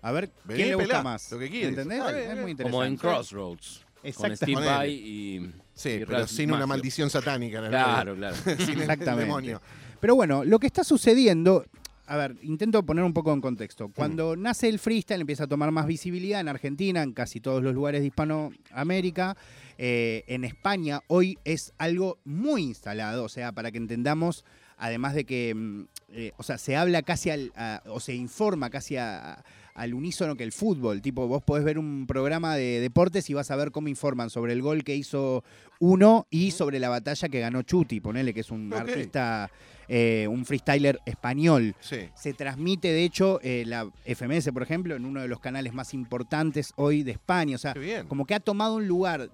a 0.02 0.12
ver 0.12 0.30
Vení, 0.44 0.56
quién 0.56 0.68
le 0.70 0.74
gusta 0.74 0.88
pelá, 0.88 1.02
más. 1.02 1.30
lo 1.32 1.38
que 1.38 1.48
quieres. 1.50 1.68
¿Entendés? 1.70 2.00
Ah, 2.00 2.10
es 2.10 2.40
muy 2.40 2.54
Como 2.56 2.84
en 2.84 2.92
interesante. 2.92 3.00
Crossroads. 3.00 3.84
Con. 4.16 4.36
Steve. 4.36 4.54
Vai 4.64 4.92
y. 4.92 5.50
Sí, 5.74 5.90
y 5.90 5.98
pero 6.00 6.12
Ralph 6.18 6.28
sin 6.30 6.52
una 6.52 6.66
maldición 6.66 7.10
satánica 7.10 7.58
en 7.58 7.64
el 7.64 7.70
Claro, 7.70 8.14
claro. 8.16 8.36
Sin 8.58 8.70
el 8.76 8.80
Exactamente. 8.82 9.24
demonio. 9.24 9.60
Pero 10.00 10.14
bueno, 10.14 10.44
lo 10.44 10.58
que 10.60 10.66
está 10.68 10.84
sucediendo, 10.84 11.64
a 12.06 12.16
ver, 12.16 12.36
intento 12.42 12.82
poner 12.86 13.04
un 13.04 13.12
poco 13.12 13.32
en 13.32 13.40
contexto. 13.40 13.90
Cuando 13.94 14.36
nace 14.36 14.68
el 14.68 14.78
freestyle 14.78 15.20
empieza 15.20 15.44
a 15.44 15.46
tomar 15.48 15.72
más 15.72 15.86
visibilidad 15.86 16.40
en 16.40 16.48
Argentina, 16.48 17.02
en 17.02 17.12
casi 17.12 17.40
todos 17.40 17.62
los 17.62 17.74
lugares 17.74 18.00
de 18.00 18.06
Hispanoamérica, 18.06 19.36
eh, 19.78 20.24
en 20.26 20.44
España 20.44 21.00
hoy 21.06 21.38
es 21.44 21.72
algo 21.78 22.18
muy 22.24 22.62
instalado, 22.64 23.24
o 23.24 23.28
sea, 23.28 23.52
para 23.52 23.70
que 23.70 23.78
entendamos, 23.78 24.44
además 24.76 25.14
de 25.14 25.24
que, 25.24 25.54
mm, 25.54 25.82
eh, 26.10 26.32
o 26.36 26.42
sea, 26.42 26.58
se 26.58 26.76
habla 26.76 27.02
casi 27.02 27.30
al, 27.30 27.52
a- 27.56 27.82
o 27.86 28.00
se 28.00 28.14
informa 28.14 28.70
casi 28.70 28.96
a- 28.96 29.34
a- 29.34 29.44
al 29.74 29.94
unísono 29.94 30.34
que 30.36 30.42
el 30.42 30.50
fútbol, 30.50 31.00
tipo, 31.00 31.28
vos 31.28 31.40
podés 31.44 31.64
ver 31.64 31.78
un 31.78 32.06
programa 32.08 32.56
de 32.56 32.80
deportes 32.80 33.30
y 33.30 33.34
vas 33.34 33.52
a 33.52 33.56
ver 33.56 33.70
cómo 33.70 33.86
informan 33.86 34.28
sobre 34.28 34.52
el 34.52 34.60
gol 34.60 34.82
que 34.82 34.96
hizo 34.96 35.44
uno 35.78 36.26
y 36.30 36.50
sobre 36.50 36.80
la 36.80 36.88
batalla 36.88 37.28
que 37.28 37.38
ganó 37.38 37.62
Chuti, 37.62 38.00
ponele 38.00 38.34
que 38.34 38.40
es 38.40 38.50
un 38.50 38.68
artista, 38.80 39.48
eh, 39.86 40.26
un 40.28 40.44
freestyler 40.44 40.98
español. 41.06 41.76
Sí. 41.78 42.08
Se 42.16 42.32
transmite, 42.34 42.88
de 42.92 43.04
hecho, 43.04 43.38
eh, 43.44 43.62
la 43.66 43.88
FMS, 44.04 44.50
por 44.52 44.64
ejemplo, 44.64 44.96
en 44.96 45.04
uno 45.04 45.20
de 45.22 45.28
los 45.28 45.38
canales 45.38 45.72
más 45.72 45.94
importantes 45.94 46.72
hoy 46.74 47.04
de 47.04 47.12
España. 47.12 47.54
O 47.54 47.58
sea, 47.58 47.74
como 48.08 48.26
que 48.26 48.34
ha 48.34 48.40
tomado 48.40 48.74
un 48.76 48.88
lugar 48.88 49.30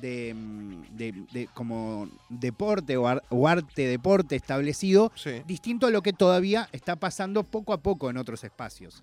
de, 0.00 0.34
mm, 0.34 0.96
de- 0.96 1.12
de 1.32 1.46
como 1.54 2.08
deporte 2.28 2.96
o, 2.96 3.06
ar- 3.06 3.22
o 3.28 3.46
arte 3.46 3.86
deporte 3.86 4.36
establecido, 4.36 5.12
Sí, 5.14 5.42
distinto 5.46 5.86
a 5.86 5.90
lo 5.90 6.02
que 6.02 6.12
todavía 6.12 6.68
está 6.72 6.96
pasando 6.96 7.44
poco 7.44 7.72
a 7.72 7.78
poco 7.78 8.10
en 8.10 8.16
otros 8.16 8.42
espacios. 8.44 9.02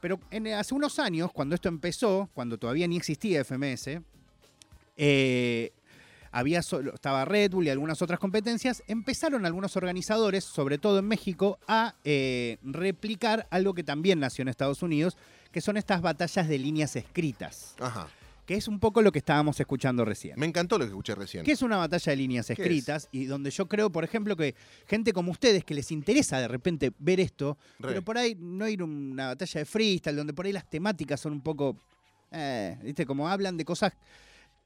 Pero 0.00 0.18
en- 0.30 0.48
hace 0.48 0.74
unos 0.74 0.98
años, 0.98 1.30
cuando 1.32 1.54
esto 1.54 1.68
empezó, 1.68 2.28
cuando 2.34 2.58
todavía 2.58 2.86
ni 2.88 2.96
existía 2.96 3.40
FMS, 3.40 4.00
eh, 4.96 5.72
había 6.30 6.62
solo, 6.62 6.94
estaba 6.94 7.24
Red 7.26 7.50
Bull 7.50 7.66
y 7.66 7.70
algunas 7.70 8.00
otras 8.00 8.18
competencias, 8.18 8.82
empezaron 8.86 9.44
algunos 9.44 9.76
organizadores, 9.76 10.44
sobre 10.44 10.78
todo 10.78 10.98
en 10.98 11.06
México, 11.06 11.58
a 11.68 11.94
eh, 12.04 12.56
replicar 12.62 13.46
algo 13.50 13.74
que 13.74 13.84
también 13.84 14.20
nació 14.20 14.42
en 14.42 14.48
Estados 14.48 14.82
Unidos, 14.82 15.16
que 15.50 15.60
son 15.60 15.76
estas 15.76 16.00
batallas 16.00 16.48
de 16.48 16.58
líneas 16.58 16.96
escritas, 16.96 17.74
Ajá. 17.78 18.08
Que 18.44 18.54
es 18.56 18.66
un 18.68 18.80
poco 18.80 19.02
lo 19.02 19.12
que 19.12 19.18
estábamos 19.20 19.58
escuchando 19.60 20.04
recién. 20.04 20.38
Me 20.38 20.46
encantó 20.46 20.76
lo 20.78 20.84
que 20.84 20.90
escuché 20.90 21.14
recién. 21.14 21.44
¿Qué 21.44 21.52
es 21.52 21.62
una 21.62 21.76
batalla 21.76 22.10
de 22.10 22.16
líneas 22.16 22.50
escritas? 22.50 23.08
Y 23.12 23.26
donde 23.26 23.50
yo 23.50 23.68
creo, 23.68 23.90
por 23.90 24.02
ejemplo, 24.04 24.36
que 24.36 24.54
gente 24.86 25.12
como 25.12 25.30
ustedes 25.30 25.64
que 25.64 25.74
les 25.74 25.92
interesa 25.92 26.40
de 26.40 26.48
repente 26.48 26.92
ver 26.98 27.20
esto, 27.20 27.56
Re. 27.78 27.88
pero 27.90 28.02
por 28.02 28.18
ahí 28.18 28.36
no 28.38 28.68
ir 28.68 28.80
a 28.80 28.84
una 28.84 29.26
batalla 29.28 29.60
de 29.60 29.64
freestyle, 29.64 30.16
donde 30.16 30.34
por 30.34 30.46
ahí 30.46 30.52
las 30.52 30.68
temáticas 30.68 31.20
son 31.20 31.32
un 31.32 31.40
poco. 31.40 31.76
eh, 32.32 32.76
¿Viste? 32.82 33.06
Como 33.06 33.28
hablan 33.28 33.56
de 33.56 33.64
cosas. 33.64 33.92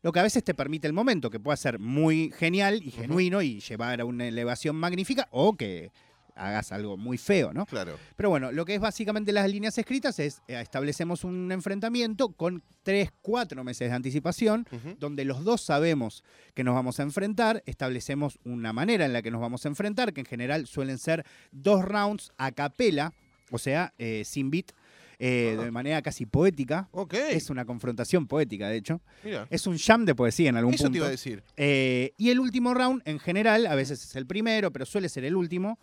Lo 0.03 0.13
que 0.13 0.21
a 0.21 0.23
veces 0.23 0.45
te 0.45 0.55
permite 0.55 0.87
el 0.87 0.93
momento, 0.93 1.31
que 1.31 1.41
pueda 1.41 1.57
ser 1.57 1.79
muy 1.81 2.31
genial 2.37 2.81
y 2.83 2.93
genuino 2.93 3.43
y 3.43 3.61
llevar 3.61 4.01
a 4.01 4.05
una 4.05 4.27
elevación 4.29 4.77
magnífica, 4.77 5.27
o 5.33 5.57
que 5.57 5.91
hagas 6.37 6.71
algo 6.73 6.97
muy 6.97 7.19
feo, 7.19 7.53
¿no? 7.53 7.67
Claro. 7.67 7.99
Pero 8.17 8.31
bueno, 8.31 8.53
lo 8.53 8.65
que 8.65 8.75
es 8.75 8.81
básicamente 8.81 9.33
las 9.33 9.51
líneas 9.51 9.77
escritas 9.79 10.19
es 10.19 10.43
eh, 10.49 10.61
establecemos 10.61 11.25
un 11.25 11.51
enfrentamiento 11.51 12.29
con 12.29 12.63
tres, 12.83 13.11
cuatro 13.23 13.65
meses 13.65 13.89
de 13.91 13.95
anticipación 13.97 14.67
donde 14.99 15.25
los 15.25 15.43
dos 15.45 15.63
sabemos 15.63 16.23
que 16.55 16.63
nos 16.65 16.75
vamos 16.75 17.01
a 17.01 17.03
enfrentar, 17.03 17.63
establecemos 17.67 18.39
una 18.45 18.73
manera 18.73 19.05
en 19.07 19.13
la 19.13 19.23
que 19.23 19.31
nos 19.31 19.41
vamos 19.41 19.65
a 19.65 19.69
enfrentar, 19.69 20.13
que 20.13 20.21
en 20.21 20.27
general 20.27 20.67
suelen 20.67 20.99
ser 20.99 21.25
dos 21.51 21.85
rounds 21.85 22.33
a 22.39 22.53
capela, 22.53 23.13
o 23.51 23.59
sea, 23.59 23.93
eh, 23.99 24.23
sin 24.25 24.51
beat, 24.51 24.73
eh, 25.19 25.57
Ah. 25.59 25.65
de 25.65 25.71
manera 25.71 26.03
casi 26.03 26.27
poética. 26.27 26.89
Ok. 26.93 27.15
Es 27.15 27.49
una 27.49 27.65
confrontación 27.65 28.27
poética, 28.27 28.69
de 28.69 28.77
hecho. 28.77 29.01
Mira. 29.25 29.47
Es 29.49 29.67
un 29.67 29.79
jam 29.79 30.05
de 30.05 30.15
poesía 30.15 30.51
en 30.51 30.57
algún 30.59 30.75
Eso 30.75 30.85
punto. 30.85 30.93
te 30.93 30.99
iba 30.99 31.07
a 31.07 31.11
decir. 31.11 31.43
Eh, 31.57 32.13
y 32.19 32.29
el 32.29 32.39
último 32.39 32.75
round, 32.75 33.01
en 33.07 33.19
general, 33.19 33.67
a 33.67 33.75
veces 33.75 34.03
es 34.05 34.15
el 34.17 34.27
primero, 34.27 34.71
pero 34.73 34.85
suele 34.85 35.09
ser 35.09 35.25
el 35.25 35.35
último, 35.35 35.79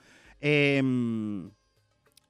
eh, 0.46 0.82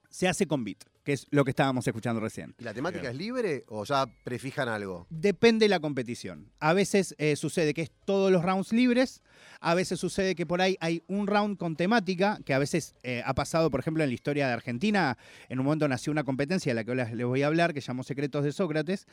se 0.10 0.28
hace 0.28 0.46
con 0.46 0.64
beat, 0.64 0.84
que 1.04 1.14
es 1.14 1.28
lo 1.32 1.44
que 1.44 1.52
estábamos 1.52 1.86
escuchando 1.88 2.20
recién. 2.22 2.56
¿Y 2.58 2.64
la 2.64 2.74
temática 2.74 3.02
Bien. 3.02 3.12
es 3.14 3.18
libre 3.18 3.64
o 3.68 3.84
ya 3.86 4.06
prefijan 4.24 4.70
algo? 4.70 5.06
Depende 5.10 5.66
de 5.66 5.70
la 5.70 5.80
competición. 5.80 6.50
A 6.60 6.74
veces 6.74 7.14
eh, 7.18 7.36
sucede 7.36 7.74
que 7.74 7.82
es 7.82 7.92
todos 8.06 8.32
los 8.32 8.44
rounds 8.44 8.72
libres, 8.74 9.22
a 9.60 9.74
veces 9.76 10.00
sucede 10.00 10.36
que 10.36 10.46
por 10.46 10.62
ahí 10.62 10.78
hay 10.80 11.04
un 11.08 11.28
round 11.28 11.58
con 11.58 11.76
temática, 11.76 12.40
que 12.46 12.54
a 12.54 12.60
veces 12.60 12.96
eh, 13.04 13.22
ha 13.26 13.34
pasado, 13.34 13.70
por 13.72 13.80
ejemplo, 13.80 14.04
en 14.04 14.10
la 14.10 14.14
historia 14.14 14.48
de 14.48 14.54
Argentina, 14.54 15.18
en 15.50 15.60
un 15.60 15.66
momento 15.66 15.88
nació 15.88 16.12
una 16.12 16.24
competencia 16.24 16.70
de 16.72 16.76
la 16.76 16.84
que 16.84 16.92
ahora 16.92 17.10
les 17.14 17.26
voy 17.26 17.44
a 17.44 17.48
hablar, 17.48 17.74
que 17.74 17.82
llamó 17.82 18.04
Secretos 18.04 18.44
de 18.44 18.52
Sócrates, 18.52 19.06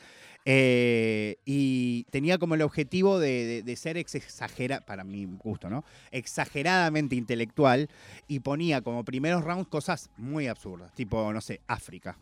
eh, 0.45 1.37
y 1.45 2.03
tenía 2.11 2.37
como 2.37 2.55
el 2.55 2.61
objetivo 2.61 3.19
de, 3.19 3.45
de- 3.45 3.63
de 3.63 3.75
ser 3.75 3.97
exagerada, 3.97 4.81
para 4.85 5.03
mi 5.03 5.25
gusto, 5.25 5.69
¿no? 5.69 5.83
Exageradamente 6.11 7.15
intelectual, 7.15 7.89
y 8.27 8.39
ponía 8.39 8.81
como 8.81 9.03
primeros 9.03 9.43
rounds 9.43 9.67
cosas 9.67 10.09
muy 10.17 10.47
absurdas, 10.47 10.93
tipo, 10.93 11.31
no 11.33 11.41
sé, 11.41 11.61
África. 11.81 12.15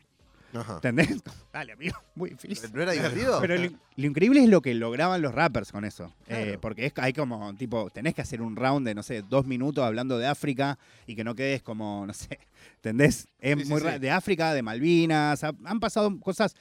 Ajá. 0.52 0.76
¿Entendés? 0.76 1.22
Dale, 1.54 1.74
amigo, 1.74 1.96
muy 2.16 2.32
difícil. 2.32 2.72
¿No 2.74 2.82
era 2.82 2.92
divertido? 2.94 3.40
Pero 3.40 3.56
lo, 3.56 3.70
lo 3.98 4.08
increíble 4.08 4.42
es 4.42 4.50
lo 4.50 4.62
que 4.64 4.74
lograban 4.74 5.22
los 5.22 5.32
rappers 5.36 5.72
con 5.72 5.86
eso. 5.86 6.12
Claro. 6.26 6.44
Eh, 6.54 6.58
porque 6.60 6.88
es, 6.88 6.94
hay 6.96 7.14
como, 7.14 7.54
tipo, 7.56 7.92
tenés 7.92 8.16
que 8.16 8.22
hacer 8.24 8.42
un 8.42 8.56
round 8.56 8.88
de, 8.88 8.96
no 8.96 9.04
sé, 9.04 9.22
dos 9.22 9.46
minutos 9.46 9.84
hablando 9.86 10.18
de 10.18 10.26
África 10.26 10.80
y 11.06 11.16
que 11.16 11.24
no 11.24 11.36
quedes 11.36 11.62
como, 11.62 12.04
no 12.08 12.14
sé, 12.14 12.40
¿entendés? 12.78 13.28
Es 13.40 13.60
Sí, 13.62 13.66
muy 13.70 13.80
sí. 13.82 14.00
de 14.00 14.10
África, 14.10 14.54
de 14.56 14.64
Malvinas, 14.64 15.44
ha- 15.44 15.54
han 15.66 15.80
pasado 15.80 16.20
cosas 16.20 16.56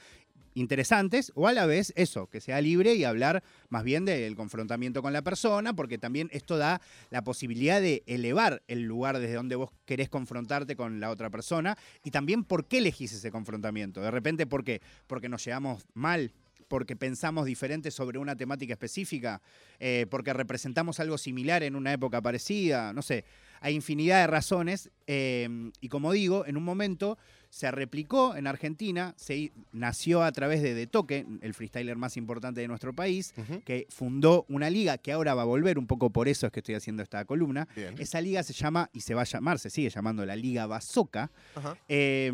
interesantes 0.59 1.31
o 1.35 1.47
a 1.47 1.53
la 1.53 1.65
vez 1.65 1.93
eso, 1.95 2.27
que 2.27 2.41
sea 2.41 2.61
libre 2.61 2.95
y 2.95 3.03
hablar 3.03 3.43
más 3.69 3.83
bien 3.83 4.05
del 4.05 4.35
confrontamiento 4.35 5.01
con 5.01 5.13
la 5.13 5.21
persona, 5.21 5.73
porque 5.73 5.97
también 5.97 6.29
esto 6.31 6.57
da 6.57 6.81
la 7.09 7.23
posibilidad 7.23 7.81
de 7.81 8.03
elevar 8.05 8.61
el 8.67 8.83
lugar 8.83 9.19
desde 9.19 9.35
donde 9.35 9.55
vos 9.55 9.71
querés 9.85 10.09
confrontarte 10.09 10.75
con 10.75 10.99
la 10.99 11.09
otra 11.09 11.29
persona 11.29 11.77
y 12.03 12.11
también 12.11 12.43
por 12.43 12.65
qué 12.65 12.79
elegís 12.79 13.13
ese 13.13 13.31
confrontamiento. 13.31 14.01
De 14.01 14.11
repente, 14.11 14.45
¿por 14.45 14.63
qué? 14.63 14.81
Porque 15.07 15.29
nos 15.29 15.43
llevamos 15.43 15.85
mal, 15.93 16.33
porque 16.67 16.95
pensamos 16.95 17.45
diferente 17.45 17.91
sobre 17.91 18.19
una 18.19 18.35
temática 18.35 18.73
específica, 18.73 19.41
eh, 19.79 20.05
porque 20.09 20.33
representamos 20.33 20.99
algo 20.99 21.17
similar 21.17 21.63
en 21.63 21.75
una 21.75 21.93
época 21.93 22.21
parecida, 22.21 22.93
no 22.93 23.01
sé, 23.01 23.25
hay 23.61 23.75
infinidad 23.75 24.21
de 24.21 24.27
razones 24.27 24.89
eh, 25.07 25.71
y 25.81 25.89
como 25.89 26.11
digo, 26.11 26.45
en 26.45 26.55
un 26.55 26.63
momento 26.63 27.17
se 27.49 27.71
replicó 27.71 28.35
en 28.35 28.47
Argentina, 28.47 29.13
se 29.17 29.51
nació 29.71 30.23
a 30.23 30.31
través 30.31 30.61
de 30.61 30.73
De 30.73 30.87
Toque, 30.87 31.25
el 31.41 31.53
freestyler 31.53 31.97
más 31.97 32.15
importante 32.15 32.61
de 32.61 32.67
nuestro 32.67 32.93
país, 32.93 33.33
que 33.65 33.87
fundó 33.89 34.45
una 34.49 34.69
liga 34.69 34.97
que 34.97 35.11
ahora 35.11 35.33
va 35.33 35.41
a 35.41 35.45
volver, 35.45 35.79
un 35.79 35.87
poco 35.87 36.09
por 36.09 36.27
eso 36.27 36.45
es 36.45 36.51
que 36.51 36.59
estoy 36.59 36.75
haciendo 36.75 37.01
esta 37.01 37.25
columna. 37.25 37.67
Bien. 37.75 37.95
Esa 37.97 38.21
liga 38.21 38.43
se 38.43 38.53
llama, 38.53 38.89
y 38.93 39.01
se 39.01 39.13
va 39.15 39.21
a 39.21 39.25
llamar, 39.25 39.59
se 39.59 39.69
sigue 39.69 39.89
llamando 39.89 40.25
la 40.25 40.35
Liga 40.35 40.67
Bazooka. 40.67 41.31
Ajá. 41.55 41.75
Eh, 41.87 42.31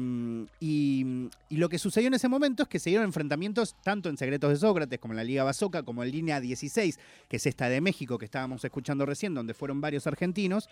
y, 0.60 1.29
y 1.50 1.57
lo 1.57 1.69
que 1.69 1.79
sucedió 1.79 2.07
en 2.07 2.13
ese 2.15 2.27
momento 2.27 2.63
es 2.63 2.69
que 2.69 2.79
se 2.79 2.89
dieron 2.89 3.05
enfrentamientos 3.05 3.75
tanto 3.84 4.10
en 4.10 4.17
Secretos 4.17 4.50
de 4.50 4.57
Sócrates 4.57 5.00
como 5.00 5.13
en 5.13 5.17
la 5.17 5.24
Liga 5.24 5.43
Bazooka, 5.43 5.84
como 5.84 6.03
en 6.03 6.12
Línea 6.12 6.39
16, 6.41 7.00
que 7.29 7.38
es 7.38 7.45
esta 7.45 7.69
de 7.69 7.79
México 7.81 8.17
que 8.17 8.25
estábamos 8.25 8.63
escuchando 8.65 9.05
recién, 9.05 9.34
donde 9.34 9.53
fueron 9.53 9.81
varios 9.81 10.07
argentinos. 10.07 10.67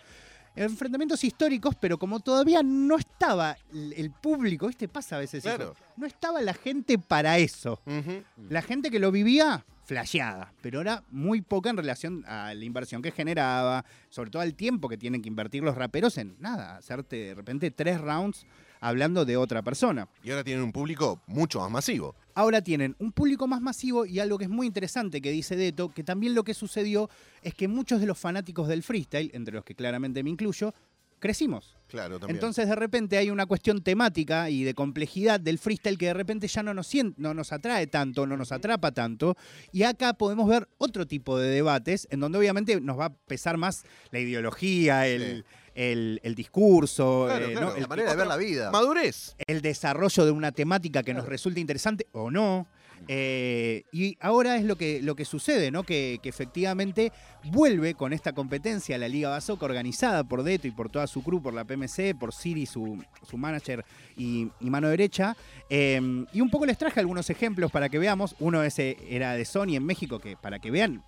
Enfrentamientos 0.56 1.24
históricos, 1.24 1.74
pero 1.80 1.98
como 1.98 2.20
todavía 2.20 2.62
no 2.62 2.96
estaba 2.96 3.56
el, 3.72 4.10
público, 4.10 4.68
¿viste? 4.68 4.88
Pasa 4.88 5.16
a 5.16 5.18
veces 5.18 5.44
eso. 5.44 5.74
No 5.96 6.06
estaba 6.06 6.40
la 6.42 6.54
gente 6.54 6.98
para 6.98 7.38
eso. 7.38 7.80
La 8.48 8.62
gente 8.62 8.90
que 8.90 8.98
lo 8.98 9.10
vivía, 9.10 9.64
flasheada, 9.84 10.52
pero 10.60 10.80
era 10.80 11.02
muy 11.10 11.40
poca 11.40 11.70
en 11.70 11.76
relación 11.76 12.24
a 12.26 12.54
la 12.54 12.64
inversión 12.64 13.02
que 13.02 13.10
generaba, 13.10 13.84
sobre 14.08 14.30
todo 14.30 14.42
al 14.42 14.54
tiempo 14.54 14.88
que 14.88 14.96
tienen 14.96 15.22
que 15.22 15.28
invertir 15.28 15.62
los 15.62 15.74
raperos 15.74 16.18
en 16.18 16.36
nada, 16.38 16.76
hacerte 16.76 17.16
de 17.16 17.34
repente 17.34 17.70
tres 17.70 18.00
rounds 18.00 18.46
hablando 18.84 19.24
de 19.24 19.38
otra 19.38 19.62
persona. 19.62 20.08
Y 20.22 20.30
ahora 20.30 20.44
tienen 20.44 20.62
un 20.62 20.70
público 20.70 21.22
mucho 21.26 21.58
más 21.60 21.70
masivo. 21.70 22.14
Ahora 22.34 22.60
tienen 22.60 22.94
un 22.98 23.12
público 23.12 23.46
más 23.46 23.62
masivo 23.62 24.04
y 24.04 24.18
algo 24.18 24.36
que 24.36 24.44
es 24.44 24.50
muy 24.50 24.66
interesante 24.66 25.22
que 25.22 25.30
dice 25.30 25.56
Deto, 25.56 25.88
que 25.94 26.04
también 26.04 26.34
lo 26.34 26.44
que 26.44 26.52
sucedió 26.52 27.08
es 27.40 27.54
que 27.54 27.66
muchos 27.66 28.00
de 28.00 28.06
los 28.06 28.18
fanáticos 28.18 28.68
del 28.68 28.82
freestyle, 28.82 29.30
entre 29.32 29.54
los 29.54 29.64
que 29.64 29.74
claramente 29.74 30.22
me 30.22 30.28
incluyo, 30.28 30.74
crecimos. 31.18 31.74
Claro, 31.88 32.18
también. 32.18 32.36
Entonces 32.36 32.68
de 32.68 32.74
repente 32.74 33.16
hay 33.16 33.30
una 33.30 33.46
cuestión 33.46 33.80
temática 33.82 34.50
y 34.50 34.64
de 34.64 34.74
complejidad 34.74 35.40
del 35.40 35.58
freestyle 35.58 35.96
que 35.96 36.06
de 36.06 36.14
repente 36.14 36.46
ya 36.46 36.62
no 36.62 36.74
nos, 36.74 36.92
no 37.16 37.32
nos 37.32 37.52
atrae 37.52 37.86
tanto, 37.86 38.26
no 38.26 38.36
nos 38.36 38.52
atrapa 38.52 38.92
tanto. 38.92 39.34
Y 39.72 39.84
acá 39.84 40.12
podemos 40.12 40.46
ver 40.46 40.68
otro 40.76 41.06
tipo 41.06 41.38
de 41.38 41.48
debates 41.48 42.06
en 42.10 42.20
donde 42.20 42.36
obviamente 42.36 42.78
nos 42.82 42.98
va 42.98 43.06
a 43.06 43.14
pesar 43.14 43.56
más 43.56 43.84
la 44.10 44.18
ideología, 44.18 45.06
el, 45.06 45.46
el- 45.74 46.20
el 46.22 46.34
discurso, 46.34 47.24
Claro, 47.26 47.46
eh, 47.46 47.52
claro. 47.52 47.66
¿no? 47.68 47.72
La 47.74 47.78
el, 47.80 47.88
manera 47.88 48.10
de 48.10 48.16
ver 48.16 48.26
la 48.26 48.36
vida. 48.36 48.70
Madurez. 48.70 49.34
el 49.46 49.60
desarrollo 49.62 50.24
de 50.24 50.30
una 50.30 50.52
temática 50.52 51.02
que 51.02 51.14
nos 51.14 51.26
resulte 51.26 51.60
interesante 51.60 52.06
o 52.12 52.30
no. 52.30 52.66
Eh, 53.08 53.84
y 53.92 54.16
ahora 54.20 54.56
es 54.56 54.64
lo 54.64 54.76
que, 54.76 55.02
lo 55.02 55.14
que 55.14 55.26
sucede, 55.26 55.70
¿no? 55.70 55.82
Que, 55.82 56.20
que 56.22 56.28
efectivamente 56.30 57.12
vuelve 57.44 57.94
con 57.94 58.14
esta 58.14 58.32
competencia 58.32 58.96
la 58.96 59.08
Liga 59.08 59.28
Bazooka 59.28 59.66
organizada 59.66 60.24
por 60.24 60.42
Deto 60.42 60.66
y 60.68 60.70
por 60.70 60.88
toda 60.88 61.06
su 61.06 61.22
crew, 61.22 61.42
por 61.42 61.52
la 61.52 61.64
PMC, 61.64 62.14
por 62.18 62.32
Siri, 62.32 62.64
su, 62.64 63.04
su 63.28 63.36
manager 63.36 63.84
y, 64.16 64.48
y 64.60 64.70
mano 64.70 64.88
derecha. 64.88 65.36
Eh, 65.68 66.24
y 66.32 66.40
un 66.40 66.48
poco 66.48 66.64
les 66.64 66.78
traje 66.78 67.00
algunos 67.00 67.28
ejemplos 67.28 67.70
para 67.70 67.90
que 67.90 67.98
veamos. 67.98 68.36
Uno 68.38 68.62
ese 68.62 68.96
era 69.08 69.34
de 69.34 69.44
Sony 69.44 69.74
en 69.76 69.84
México, 69.84 70.18
que 70.18 70.36
para 70.38 70.58
que 70.58 70.70
vean 70.70 71.04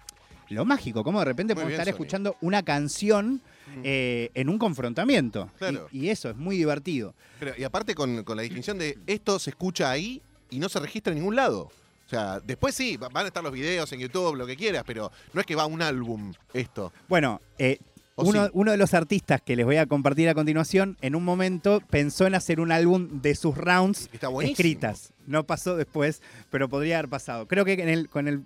lo 0.50 0.64
mágico, 0.64 1.02
cómo 1.04 1.18
de 1.20 1.24
repente 1.24 1.54
podemos 1.54 1.72
estar 1.72 1.86
Sony. 1.86 1.90
escuchando 1.90 2.36
una 2.40 2.62
canción 2.62 3.40
eh, 3.82 4.30
en 4.34 4.48
un 4.48 4.58
confrontamiento. 4.58 5.50
Claro. 5.58 5.88
Y- 5.92 6.06
y 6.06 6.08
eso 6.10 6.30
es 6.30 6.36
muy 6.36 6.56
divertido. 6.56 7.14
Pero, 7.40 7.52
y 7.58 7.64
aparte 7.64 7.94
con, 7.94 8.22
con 8.24 8.36
la 8.36 8.42
distinción 8.42 8.78
de 8.78 8.98
esto 9.06 9.38
se 9.38 9.50
escucha 9.50 9.90
ahí 9.90 10.22
y 10.50 10.58
no 10.58 10.68
se 10.68 10.78
registra 10.80 11.12
en 11.12 11.18
ningún 11.18 11.36
lado. 11.36 11.62
O 12.06 12.08
sea, 12.08 12.38
después 12.40 12.74
sí, 12.74 12.96
va- 12.96 13.08
van 13.08 13.24
a 13.24 13.28
estar 13.28 13.42
los 13.42 13.52
videos 13.52 13.92
en 13.92 13.98
YouTube, 14.00 14.36
lo 14.36 14.46
que 14.46 14.56
quieras, 14.56 14.84
pero 14.86 15.10
no 15.32 15.40
es 15.40 15.46
que 15.46 15.56
va 15.56 15.66
un 15.66 15.82
álbum 15.82 16.32
esto. 16.54 16.92
Bueno, 17.08 17.40
eh, 17.58 17.78
¿O 18.14 18.24
uno, 18.24 18.44
sí? 18.46 18.50
uno 18.54 18.70
de 18.70 18.76
los 18.78 18.94
artistas 18.94 19.42
que 19.42 19.56
les 19.56 19.66
voy 19.66 19.76
a 19.76 19.84
compartir 19.86 20.28
a 20.28 20.34
continuación, 20.34 20.96
en 21.02 21.16
un 21.16 21.24
momento 21.24 21.82
pensó 21.90 22.26
en 22.26 22.34
hacer 22.36 22.60
un 22.60 22.70
álbum 22.72 23.20
de 23.20 23.34
sus 23.34 23.56
rounds 23.58 24.08
escritas. 24.42 25.12
No 25.26 25.44
pasó 25.44 25.76
después, 25.76 26.22
pero 26.50 26.68
podría 26.68 26.98
haber 27.00 27.10
pasado. 27.10 27.46
Creo 27.48 27.64
que 27.64 27.72
en 27.74 27.88
el- 27.88 28.08
con 28.08 28.28
el 28.28 28.42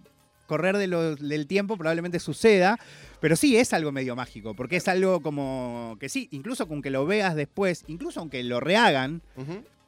correr 0.51 0.77
de 0.77 0.89
lo- 0.89 1.15
del 1.15 1.47
tiempo 1.47 1.77
probablemente 1.77 2.19
suceda, 2.19 2.77
pero 3.21 3.37
sí 3.37 3.57
es 3.57 3.73
algo 3.73 3.93
medio 3.93 4.17
mágico, 4.17 4.55
porque 4.55 4.75
es 4.77 4.89
algo 4.89 5.21
como 5.23 5.97
que 6.01 6.09
sí, 6.09 6.27
incluso 6.33 6.67
con 6.67 6.83
que 6.83 6.91
lo 6.91 7.07
veas 7.07 7.37
después, 7.37 7.85
incluso 7.87 8.19
aunque 8.19 8.43
lo 8.43 8.59
rehagan, 8.59 9.23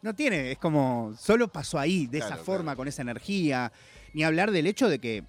no 0.02 0.14
tiene, 0.14 0.52
es 0.52 0.58
como, 0.58 1.14
solo 1.18 1.48
pasó 1.48 1.80
ahí, 1.80 2.06
de 2.06 2.18
esa 2.18 2.36
forma, 2.36 2.62
claro. 2.72 2.76
con 2.76 2.88
esa 2.88 3.02
energía. 3.02 3.72
Ni 4.14 4.22
hablar 4.22 4.52
del 4.52 4.66
hecho 4.68 4.88
de 4.88 4.98
que 5.00 5.24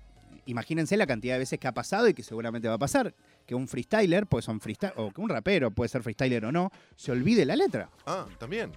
imagínense 0.46 0.98
la 0.98 1.08
cantidad 1.08 1.34
de 1.36 1.40
veces 1.40 1.58
que 1.60 1.68
ha 1.68 1.72
pasado 1.74 2.08
y 2.08 2.14
que 2.14 2.22
seguramente 2.22 2.68
va 2.68 2.76
a 2.76 2.80
pasar, 2.80 3.14
que 3.48 3.56
un 3.56 3.68
freestyler, 3.68 4.28
pues 4.28 4.46
son 4.46 4.60
freestyle, 4.60 4.94
o 4.98 5.12
que 5.12 5.20
un 5.22 5.30
rapero, 5.30 5.72
puede 5.72 5.90
ser 5.90 6.04
freestyler 6.04 6.46
o 6.46 6.52
no, 6.52 6.72
se 6.96 7.12
olvide 7.12 7.44
la 7.46 7.56
letra. 7.56 7.90
Ah, 8.06 8.26
también. 8.40 8.72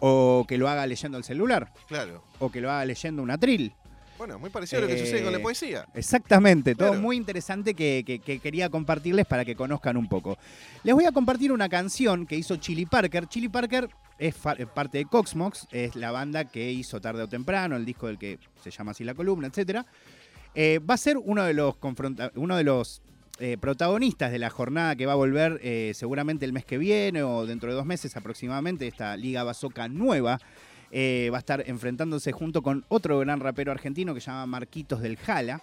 O 0.00 0.44
que 0.48 0.58
lo 0.58 0.68
haga 0.68 0.86
leyendo 0.86 1.16
el 1.18 1.24
celular, 1.24 1.72
Claro. 1.88 2.24
o 2.40 2.50
que 2.50 2.60
lo 2.60 2.70
haga 2.70 2.84
leyendo 2.84 3.22
una 3.22 3.38
trill. 3.38 3.72
Bueno, 4.22 4.38
muy 4.38 4.50
parecido 4.50 4.78
a 4.78 4.82
lo 4.82 4.86
que 4.86 4.94
Eh, 4.94 4.98
sucede 5.04 5.24
con 5.24 5.32
la 5.32 5.40
poesía. 5.40 5.84
Exactamente, 5.94 6.76
todo 6.76 6.90
Claro. 6.90 7.02
muy 7.02 7.16
interesante 7.16 7.74
que, 7.74 8.04
que- 8.06 8.20
que 8.20 8.38
quería 8.38 8.68
compartirles 8.68 9.26
para 9.26 9.44
que 9.44 9.56
conozcan 9.56 9.96
un 9.96 10.08
poco. 10.08 10.38
Les 10.84 10.94
voy 10.94 11.06
a 11.06 11.10
compartir 11.10 11.50
una 11.50 11.68
canción 11.68 12.24
que 12.24 12.36
hizo 12.36 12.54
Chili 12.58 12.86
Parker. 12.86 13.26
Chili 13.26 13.48
Parker 13.48 13.88
es 14.20 14.36
eh, 14.58 14.66
parte 14.72 14.98
de 14.98 15.06
Coxmox, 15.06 15.66
es 15.72 15.96
la 15.96 16.12
banda 16.12 16.44
que 16.44 16.70
hizo 16.70 17.00
Tarde 17.00 17.24
o 17.24 17.28
Temprano, 17.28 17.74
el 17.74 17.84
disco 17.84 18.06
del 18.06 18.16
que 18.16 18.38
se 18.62 18.70
llama 18.70 18.92
así 18.92 19.02
la 19.02 19.14
columna, 19.14 19.48
etc. 19.48 19.84
va 20.88 20.94
a 20.94 20.98
ser 20.98 21.16
uno 21.18 21.42
de 21.42 21.54
los, 21.54 21.74
uno 22.36 22.56
de 22.56 22.62
los 22.62 23.02
eh, 23.40 23.56
protagonistas 23.60 24.30
de 24.30 24.38
la 24.38 24.50
jornada 24.50 24.94
que 24.94 25.04
va 25.04 25.14
a 25.14 25.16
volver 25.16 25.58
eh, 25.64 25.90
seguramente 25.96 26.44
el 26.44 26.52
mes 26.52 26.64
que 26.64 26.78
viene 26.78 27.24
o 27.24 27.44
dentro 27.44 27.70
de 27.70 27.74
dos 27.74 27.86
meses 27.86 28.16
aproximadamente, 28.16 28.86
esta 28.86 29.16
Liga 29.16 29.42
Bazoca 29.42 29.88
nueva. 29.88 30.38
Eh, 30.94 31.30
va 31.32 31.38
a 31.38 31.40
estar 31.40 31.64
enfrentándose 31.66 32.32
junto 32.32 32.60
con 32.62 32.84
otro 32.88 33.18
gran 33.20 33.40
rapero 33.40 33.72
argentino 33.72 34.12
que 34.14 34.20
se 34.20 34.26
llama 34.26 34.44
Marquitos 34.44 35.00
del 35.00 35.16
Jala. 35.16 35.62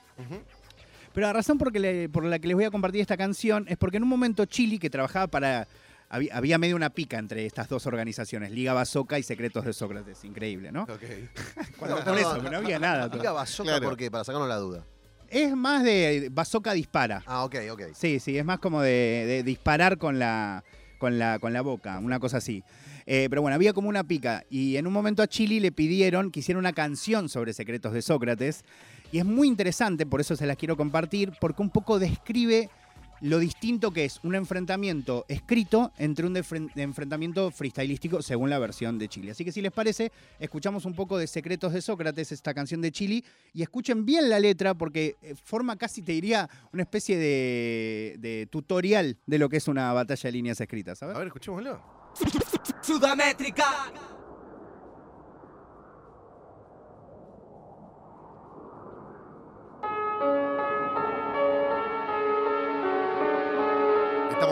Pero 1.14 1.28
la 1.28 1.34
razón 1.34 1.58
por, 1.60 1.72
que 1.72 1.80
le- 1.80 2.10
por 2.10 2.24
la 2.26 2.40
que 2.40 2.48
les 2.48 2.56
voy 2.56 2.66
a 2.66 2.72
compartir 2.72 3.02
esta 3.02 3.16
canción 3.18 3.66
es 3.68 3.78
porque 3.78 3.98
en 3.98 4.04
un 4.04 4.10
momento 4.10 4.46
Chili, 4.46 4.80
que 4.80 4.90
trabajaba 4.90 5.28
para... 5.28 5.68
Había, 6.12 6.36
había 6.36 6.58
medio 6.58 6.76
una 6.76 6.90
pica 6.90 7.20
entre 7.20 7.46
estas 7.46 7.70
dos 7.70 7.86
organizaciones, 7.86 8.50
Liga 8.52 8.74
Bazoca 8.74 9.20
y 9.20 9.24
Secretos 9.24 9.64
de 9.64 9.74
Sócrates. 9.74 10.24
Increíble, 10.26 10.72
¿no? 10.72 10.84
Ok. 10.84 11.04
Cuando 11.78 12.04
por 12.04 12.18
eso, 12.18 12.42
no 12.42 12.58
había 12.58 12.80
nada. 12.80 13.08
Diga 13.10 13.32
bazooka 13.32 13.70
Claro. 13.74 13.88
porque 13.90 14.10
para 14.10 14.24
sacarnos 14.24 14.50
la 14.50 14.56
duda. 14.56 14.84
Es 15.28 15.56
más 15.56 15.84
de 15.84 16.30
Bazoca 16.32 16.74
dispara. 16.74 17.22
Ah, 17.28 17.44
ok, 17.44 17.56
ok. 17.72 17.82
Sí, 17.94 18.20
sí, 18.20 18.36
es 18.36 18.44
más 18.44 18.58
como 18.58 18.82
de, 18.82 19.26
de 19.28 19.44
disparar 19.44 20.00
con 20.00 20.18
la, 20.18 20.64
con, 21.00 21.18
la, 21.18 21.40
con 21.40 21.54
la 21.54 21.62
boca, 21.62 21.98
una 21.98 22.20
cosa 22.20 22.38
así. 22.38 22.64
Eh, 23.08 23.26
pero 23.32 23.42
bueno, 23.42 23.56
había 23.56 23.74
como 23.74 23.90
una 23.90 24.04
pica. 24.04 24.44
Y 24.52 24.76
en 24.76 24.86
un 24.86 24.94
momento 24.94 25.24
a 25.24 25.28
Chili 25.28 25.60
le 25.60 25.72
pidieron 25.72 26.30
que 26.30 26.42
hiciera 26.42 26.60
una 26.60 26.74
canción 26.74 27.28
sobre 27.28 27.54
secretos 27.54 27.94
de 27.94 28.04
Sócrates. 28.04 28.64
Y 29.12 29.18
es 29.18 29.26
muy 29.26 29.48
interesante, 29.48 30.06
por 30.06 30.22
eso 30.22 30.36
se 30.36 30.46
las 30.46 30.58
quiero 30.58 30.78
compartir, 30.78 31.32
porque 31.42 31.64
un 31.64 31.72
poco 31.72 31.98
describe 31.98 32.70
lo 33.22 33.40
distinto 33.40 33.92
que 33.92 34.06
es 34.06 34.20
un 34.24 34.36
enfrentamiento 34.36 35.26
escrito 35.28 35.92
entre 35.98 36.26
un 36.26 36.38
enfrentamiento 36.38 37.52
freestylístico 37.52 38.22
según 38.22 38.50
la 38.50 38.60
versión 38.60 38.98
de 38.98 39.08
Chile. 39.08 39.32
Así 39.32 39.44
que 39.44 39.52
si 39.52 39.62
les 39.62 39.72
parece, 39.72 40.12
escuchamos 40.40 40.86
un 40.86 40.94
poco 40.94 41.18
de 41.18 41.28
Secretos 41.28 41.74
de 41.74 41.82
Sócrates, 41.82 42.32
esta 42.32 42.54
canción 42.54 42.82
de 42.82 42.92
Chile, 42.92 43.24
y 43.54 43.62
escuchen 43.62 44.06
bien 44.06 44.30
la 44.30 44.40
letra 44.40 44.74
porque 44.74 45.18
eh, 45.22 45.36
forma 45.44 45.76
casi, 45.76 46.02
te 46.02 46.12
diría, 46.14 46.50
una 46.74 46.84
especie 46.84 47.18
de, 47.18 48.16
de 48.20 48.48
tutorial 48.50 49.18
de 49.26 49.40
lo 49.40 49.50
que 49.50 49.58
es 49.58 49.68
una 49.68 49.92
batalla 49.94 50.28
de 50.28 50.32
líneas 50.32 50.62
escritas. 50.62 50.98
A 50.98 51.08
¿sabes? 51.08 51.18
ver, 51.18 51.28
escuchémoslo. 51.28 51.82
Sudamétrica. 52.82 54.09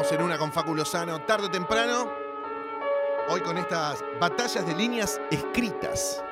Estamos 0.07 0.23
en 0.23 0.31
una 0.31 0.37
con 0.37 0.53
Facu 0.53 0.73
Lozano, 0.73 1.21
tarde 1.25 1.47
o 1.47 1.51
temprano. 1.51 2.09
Hoy 3.27 3.41
con 3.41 3.57
estas 3.57 4.01
batallas 4.21 4.65
de 4.65 4.73
líneas 4.73 5.19
escritas. 5.29 6.23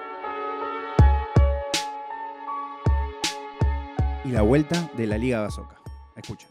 Y 4.24 4.30
la 4.30 4.44
vuelta 4.44 4.90
de 4.94 5.08
la 5.08 5.18
Liga 5.18 5.42
Bazoca. 5.42 5.76
Escuchen. 6.16 6.50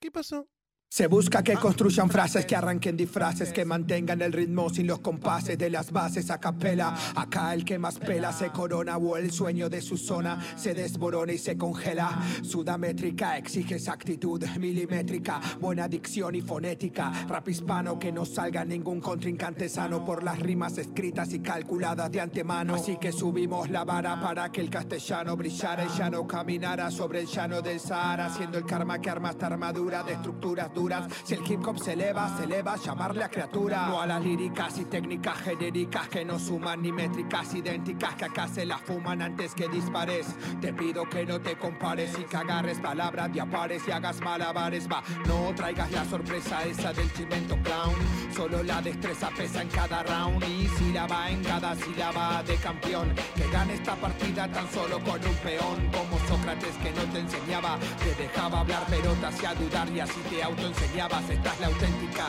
¿Qué 0.00 0.10
pasó? 0.10 0.48
Se 0.94 1.08
busca 1.08 1.42
que 1.42 1.54
construyan 1.54 2.08
frases 2.08 2.46
que 2.46 2.54
arranquen 2.54 2.96
disfraces, 2.96 3.52
que 3.52 3.64
mantengan 3.64 4.22
el 4.22 4.32
ritmo 4.32 4.70
sin 4.70 4.86
los 4.86 5.00
compases 5.00 5.58
de 5.58 5.68
las 5.68 5.90
bases 5.90 6.30
a 6.30 6.38
capela. 6.38 6.94
Acá 7.16 7.52
el 7.52 7.64
que 7.64 7.80
más 7.80 7.98
pela 7.98 8.32
se 8.32 8.50
corona 8.50 8.96
o 8.96 9.16
el 9.16 9.32
sueño 9.32 9.68
de 9.68 9.82
su 9.82 9.96
zona 9.96 10.38
se 10.54 10.72
desmorona 10.72 11.32
y 11.32 11.38
se 11.38 11.58
congela. 11.58 12.22
Sudamétrica 12.44 13.36
exige 13.36 13.74
exactitud 13.74 14.40
milimétrica, 14.60 15.40
buena 15.60 15.88
dicción 15.88 16.36
y 16.36 16.42
fonética. 16.42 17.10
Rap 17.26 17.48
hispano 17.48 17.98
que 17.98 18.12
no 18.12 18.24
salga 18.24 18.64
ningún 18.64 19.00
contrincante 19.00 19.68
sano 19.68 20.04
por 20.04 20.22
las 20.22 20.38
rimas 20.38 20.78
escritas 20.78 21.32
y 21.32 21.40
calculadas 21.40 22.08
de 22.12 22.20
antemano. 22.20 22.76
Así 22.76 22.98
que 22.98 23.10
subimos 23.10 23.68
la 23.68 23.82
vara 23.82 24.20
para 24.20 24.52
que 24.52 24.60
el 24.60 24.70
castellano 24.70 25.36
brillara 25.36 25.86
y 25.86 25.98
ya 25.98 26.08
no 26.08 26.24
caminara 26.24 26.88
sobre 26.92 27.22
el 27.22 27.26
llano 27.26 27.62
del 27.62 27.80
Sahara, 27.80 28.26
haciendo 28.26 28.58
el 28.58 28.64
karma 28.64 29.00
que 29.00 29.10
arma 29.10 29.30
esta 29.30 29.46
armadura 29.48 30.04
de 30.04 30.12
estructuras 30.12 30.72
duras. 30.72 30.83
Si 31.24 31.34
el 31.34 31.50
hip 31.50 31.66
hop 31.66 31.78
se 31.78 31.92
eleva, 31.94 32.36
se 32.36 32.44
eleva 32.44 32.76
llamarle 32.76 33.24
a 33.24 33.28
criatura. 33.28 33.86
No 33.86 34.00
a 34.00 34.06
las 34.06 34.22
líricas 34.22 34.78
y 34.78 34.84
técnicas 34.84 35.38
genéricas 35.38 36.08
que 36.08 36.24
no 36.24 36.38
suman 36.38 36.82
ni 36.82 36.92
métricas 36.92 37.54
idénticas 37.54 38.14
que 38.14 38.24
acá 38.26 38.48
se 38.48 38.66
las 38.66 38.80
fuman 38.82 39.22
antes 39.22 39.54
que 39.54 39.68
dispares. 39.68 40.26
Te 40.60 40.72
pido 40.72 41.08
que 41.08 41.24
no 41.24 41.40
te 41.40 41.56
compares 41.56 42.18
y 42.18 42.24
que 42.24 42.36
agarres 42.36 42.80
palabras 42.80 43.32
de 43.32 43.40
apares 43.40 43.86
y 43.88 43.90
hagas 43.90 44.20
malabares. 44.20 44.88
Va, 44.88 45.02
no 45.26 45.54
traigas 45.54 45.90
la 45.92 46.04
sorpresa 46.04 46.64
esa 46.64 46.92
del 46.92 47.12
chimento 47.12 47.56
clown. 47.62 47.94
Solo 48.34 48.64
la 48.64 48.82
destreza 48.82 49.30
pesa 49.30 49.62
en 49.62 49.68
cada 49.68 50.02
round 50.02 50.42
y 50.44 50.66
sílaba 50.76 51.30
en 51.30 51.42
cada 51.44 51.74
sílaba 51.76 52.42
de 52.42 52.56
campeón. 52.56 53.14
Que 53.36 53.48
gane 53.48 53.74
esta 53.74 53.94
partida 53.94 54.50
tan 54.50 54.68
solo 54.72 54.98
con 55.00 55.24
un 55.24 55.34
peón. 55.36 55.88
Como 55.92 56.18
Sócrates 56.26 56.74
que 56.82 56.90
no 56.92 57.02
te 57.12 57.20
enseñaba, 57.20 57.78
te 58.02 58.22
dejaba 58.22 58.60
hablar 58.60 58.84
pero 58.90 59.12
te 59.12 59.26
hacía 59.26 59.54
dudar 59.54 59.88
y 59.90 60.00
así 60.00 60.20
te 60.28 60.42
autoenseñabas. 60.42 61.30
Esta 61.30 61.52
es 61.54 61.60
la 61.60 61.66
auténtica 61.68 62.26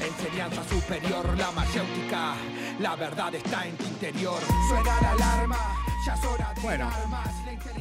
enseñanza 0.00 0.64
superior, 0.70 1.36
la 1.36 1.50
mayéutica. 1.52 2.34
La 2.80 2.96
verdad 2.96 3.34
está 3.34 3.66
en 3.66 3.76
tu 3.76 3.84
interior. 3.84 4.40
Suena 4.68 5.00
la 5.02 5.10
alarma, 5.10 5.58
ya 6.06 6.14
es 6.14 6.24
hora 6.24 6.52
de 6.54 6.60
Bueno. 6.62 6.88
armas. 6.88 7.28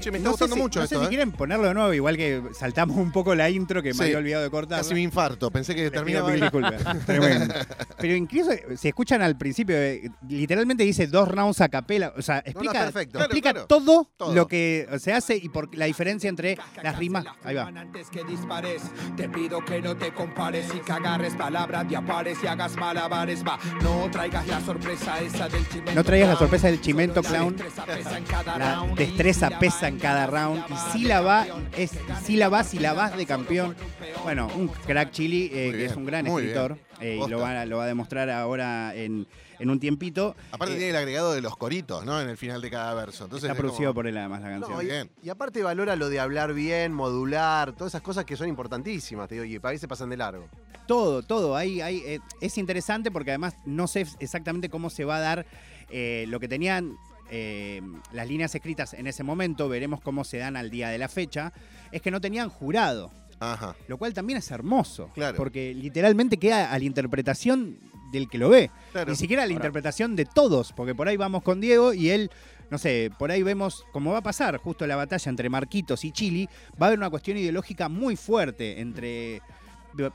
Che, 0.02 0.12
me 0.12 0.18
está 0.18 0.30
No 0.30 0.36
sé 0.38 0.44
gustando 0.46 0.56
si- 0.56 0.62
mucho 0.62 0.80
no 0.82 0.88
sé 0.88 0.98
si 0.98 1.04
¿eh? 1.06 1.08
quieren 1.08 1.32
ponerlo 1.32 1.68
de 1.68 1.74
nuevo, 1.74 1.94
igual 1.94 2.18
que 2.18 2.42
saltamos 2.54 2.98
un 2.98 3.12
poco 3.12 3.36
la 3.36 3.50
intro 3.50 3.82
que 3.84 3.94
me 3.94 4.04
había 4.06 4.18
olvidado 4.18 4.44
de 4.44 4.50
cortar. 4.50 4.80
Casi 4.80 4.94
me 4.94 5.02
infarto. 5.02 5.52
Pensé 5.52 5.76
que 5.76 5.84
Les 5.84 5.92
terminaba 5.92 6.32
disculpas. 6.32 6.82
Tremendo. 7.06 7.54
Pero 8.00 8.16
incluso 8.16 8.52
si 8.78 8.88
escuchan 8.88 9.22
al 9.22 9.38
principio, 9.38 9.76
eh, 9.78 10.10
literalmente 10.28 10.84
dice 10.84 11.08
dos 11.08 11.28
rounds 11.28 11.62
a 11.62 11.70
capela. 11.70 12.14
O 12.18 12.22
sea, 12.22 12.40
explica, 12.40 12.74
perfecto. 12.86 13.20
explica 13.20 13.52
Claro, 13.54 13.68
claro. 13.68 13.84
todo, 13.86 14.10
Todo. 14.18 14.34
lo 14.36 14.48
que 14.48 14.88
se 15.00 15.14
hace 15.14 15.36
y 15.38 15.50
por 15.50 15.76
la 15.76 15.86
diferencia 15.86 16.30
entre 16.30 16.58
las 16.84 16.98
rimas. 16.98 17.26
Ahí 17.44 17.56
va. 17.56 17.68
Antes 17.68 18.10
que 18.10 18.24
dispares, 18.24 18.82
te 19.16 19.30
pido 19.30 19.64
que 19.64 19.82
no 19.82 19.96
te 19.96 20.14
compares 20.14 20.68
y 20.76 20.80
que 20.80 20.92
agarres 20.92 21.36
palabras 21.36 21.88
de 21.90 21.96
apares 21.96 22.38
y 22.44 22.48
hagas 22.48 22.76
malabares. 22.76 23.44
Va, 23.44 23.60
no 23.84 24.10
traigas 24.12 24.48
la 24.48 24.62
sorpresa 24.62 25.20
esa 25.22 25.48
del 25.50 25.68
chimento. 25.70 25.94
No 25.96 26.04
traigas 26.04 26.30
la 26.30 26.36
clown. 26.36 26.40
sorpresa 26.50 26.68
del 26.68 26.82
chimento 26.82 27.24
Solo 27.24 27.52
la 27.54 28.56
clown. 28.56 28.96
destreza 28.96 29.50
pesa 29.60 29.91
en 29.92 30.00
cada 30.00 30.22
La 30.22 30.28
round 30.28 30.58
y 30.58 30.62
destreza 30.74 30.92
sílaba 30.94 31.44
pesa 31.44 31.54
en 31.56 31.66
cada 31.66 31.68
cada 31.68 32.08
round 32.08 32.22
y 32.22 32.26
sílaba 32.26 32.64
sílaba 32.64 33.10
de 33.12 33.26
campeón. 33.26 33.76
es. 34.02 34.24
Bueno, 34.24 34.48
un 34.56 34.68
crack 34.68 35.12
Chili, 35.12 35.46
eh, 35.46 35.50
que 35.72 35.78
bien, 35.78 35.90
es 35.92 35.96
un 35.98 36.06
gran 36.06 36.26
muy 36.26 36.44
escritor 36.44 36.78
eh, 37.00 37.20
y 37.26 37.30
lo 37.30 37.40
va, 37.40 37.66
lo 37.66 37.78
va 37.78 37.84
a 37.86 37.88
demostrar 37.88 38.30
ahora 38.30 38.94
en, 38.96 39.28
en 39.60 39.70
un 39.70 39.80
tiempito. 39.80 40.36
Aparte 40.52 40.74
Eh, 40.76 40.78
tiene 40.78 40.92
el 40.92 40.96
agregado 40.96 41.34
de 41.34 41.42
los 41.42 41.56
coritos, 41.58 42.06
¿no? 42.06 42.22
En 42.22 42.30
el 42.30 42.38
final 42.38 42.62
de 42.62 42.70
cada 42.70 42.94
verso. 42.94 43.24
Entonces 43.24 43.46
está 43.50 43.54
es 43.54 43.58
como- 43.58 43.70
producido 43.70 43.94
por 43.94 44.06
él 44.08 44.18
además 44.18 44.42
la 44.42 44.50
canción. 44.50 44.72
No, 44.74 44.82
y, 44.82 44.86
Bien. 44.86 45.10
y 45.24 45.30
aparte 45.30 45.64
valora 45.64 45.96
lo 45.96 46.10
de 46.10 46.20
hablar 46.20 46.54
bien, 46.54 46.94
modular, 46.94 47.74
todas 47.74 47.92
esas 47.92 48.02
cosas 48.02 48.26
que 48.26 48.36
son 48.38 48.48
importantísimas, 48.48 49.28
te 49.28 49.36
digo, 49.36 49.46
y 49.46 49.58
para 49.60 49.72
ahí 49.74 49.78
se 49.80 49.88
pasan 49.88 50.10
de 50.10 50.18
largo. 50.18 50.48
Todo, 50.88 51.22
todo. 51.24 51.56
Ahí, 51.56 51.82
ahí, 51.82 52.02
eh, 52.06 52.20
es 52.42 52.58
interesante 52.58 53.12
porque 53.12 53.32
además 53.32 53.56
no 53.66 53.88
sé 53.88 54.06
exactamente 54.20 54.70
cómo 54.70 54.90
se 54.90 55.06
va 55.06 55.18
a 55.18 55.20
dar 55.22 55.46
eh, 55.90 56.26
lo 56.28 56.40
que 56.40 56.48
tenían 56.48 56.96
eh, 57.34 57.82
las 58.12 58.28
líneas 58.28 58.54
escritas 58.54 58.94
en 58.94 59.08
ese 59.08 59.24
momento. 59.24 59.70
Veremos 59.70 60.02
cómo 60.02 60.26
se 60.26 60.38
dan 60.38 60.58
al 60.58 60.70
día 60.70 60.90
de 60.90 60.98
la 60.98 61.08
fecha. 61.08 61.54
Es 61.92 62.02
que 62.02 62.12
no 62.12 62.20
tenían 62.20 62.50
jurado, 62.50 63.10
Ajá. 63.40 63.74
lo 63.88 63.98
cual 63.98 64.14
también 64.14 64.38
es 64.38 64.52
hermoso. 64.52 65.10
Claro. 65.14 65.38
Porque 65.38 65.74
literalmente 65.74 66.36
queda 66.38 66.72
a 66.74 66.78
la 66.78 66.84
interpretación 66.84 67.80
del 68.12 68.28
que 68.28 68.38
lo 68.38 68.50
ve. 68.50 68.70
Claro. 68.92 69.12
Ni 69.12 69.16
siquiera 69.16 69.44
a 69.44 69.46
la 69.46 69.54
Ahora, 69.54 69.64
interpretación 69.66 70.18
de 70.18 70.26
todos, 70.26 70.74
porque 70.74 70.94
por 70.94 71.08
ahí 71.08 71.16
vamos 71.16 71.42
con 71.42 71.62
Diego 71.62 71.94
y 71.94 72.10
él, 72.10 72.30
no 72.70 72.78
sé, 72.78 73.10
por 73.18 73.32
ahí 73.32 73.44
vemos 73.44 73.86
cómo 73.94 74.12
va 74.12 74.18
a 74.18 74.24
pasar 74.24 74.58
justo 74.58 74.86
la 74.86 74.98
batalla 74.98 75.30
entre 75.30 75.50
Marquitos 75.50 76.04
y 76.04 76.12
Chili. 76.12 76.50
Va 76.74 76.88
a 76.88 76.88
haber 76.88 77.00
una 77.00 77.10
cuestión 77.10 77.38
ideológica 77.38 77.88
muy 77.88 78.18
fuerte 78.18 78.82
entre. 78.82 79.42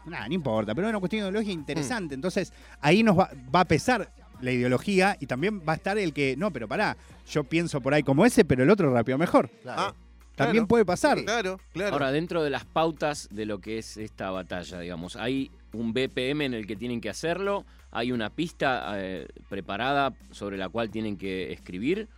Nada, 0.07 0.29
no 0.29 0.35
importa, 0.35 0.75
pero 0.75 0.89
una 0.89 0.99
cuestión 0.99 1.21
ideológica 1.23 1.53
interesante. 1.53 2.15
Mm. 2.15 2.19
Entonces, 2.19 2.53
ahí 2.81 3.03
nos 3.03 3.19
va, 3.19 3.31
va 3.55 3.61
a 3.61 3.65
pesar 3.67 4.11
la 4.41 4.53
ideología 4.53 5.17
y 5.21 5.27
también 5.27 5.61
va 5.67 5.73
a 5.73 5.77
estar 5.77 5.99
el 5.99 6.13
que, 6.13 6.37
no, 6.37 6.53
pero 6.53 6.69
pará, 6.69 6.97
yo 7.31 7.45
pienso 7.45 7.81
por 7.81 7.95
ahí 7.95 8.03
como 8.03 8.25
ese, 8.27 8.45
pero 8.45 8.63
el 8.63 8.71
otro 8.71 8.93
rapeó 8.93 9.19
mejor. 9.19 9.49
Claro. 9.63 9.81
Ah, 9.83 9.95
También 10.35 10.65
claro. 10.65 10.69
puede 10.69 10.85
pasar. 10.85 11.23
Claro, 11.25 11.59
claro. 11.73 11.93
Ahora, 11.95 12.13
dentro 12.13 12.43
de 12.43 12.51
las 12.51 12.65
pautas 12.65 13.29
de 13.31 13.47
lo 13.47 13.61
que 13.61 13.79
es 13.79 13.97
esta 13.97 14.31
batalla, 14.31 14.81
digamos, 14.81 15.17
hay 15.17 15.51
un 15.73 15.93
BPM 15.93 16.43
en 16.43 16.55
el 16.55 16.67
que 16.67 16.77
tienen 16.77 17.01
que 17.01 17.09
hacerlo, 17.09 17.65
hay 17.91 18.13
una 18.13 18.31
pista 18.31 18.93
eh, 18.97 19.27
preparada 19.49 20.15
sobre 20.31 20.57
la 20.59 20.69
cual 20.69 20.91
tienen 20.91 21.17
que 21.17 21.53
escribir, 21.53 22.09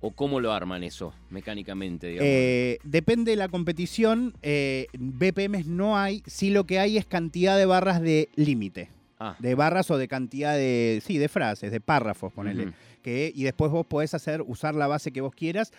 ¿O 0.00 0.12
cómo 0.12 0.38
lo 0.38 0.52
arman 0.52 0.84
eso 0.84 1.12
mecánicamente, 1.28 2.06
digamos? 2.06 2.30
Eh, 2.30 2.78
depende 2.84 3.32
de 3.32 3.36
la 3.36 3.48
competición. 3.48 4.32
eh, 4.42 4.86
BPMs 4.96 5.66
no 5.66 5.98
hay. 5.98 6.22
Sí 6.24 6.50
lo 6.50 6.64
que 6.64 6.78
hay 6.78 6.98
es 6.98 7.04
cantidad 7.04 7.58
de 7.58 7.66
barras 7.66 8.00
de 8.00 8.28
límite. 8.36 8.90
Ah. 9.20 9.36
De 9.40 9.54
barras 9.56 9.90
o 9.90 9.98
de 9.98 10.06
cantidad 10.06 10.54
de. 10.54 11.02
Sí, 11.04 11.18
de 11.18 11.28
frases, 11.28 11.72
de 11.72 11.80
párrafos, 11.80 12.32
ponele. 12.32 12.72
Que, 13.02 13.32
y 13.34 13.42
después 13.44 13.70
vos 13.70 13.86
podés 13.86 14.14
hacer, 14.14 14.42
usar 14.42 14.74
la 14.74 14.86
base 14.86 15.12
que 15.12 15.20
vos 15.20 15.34
quieras. 15.34 15.72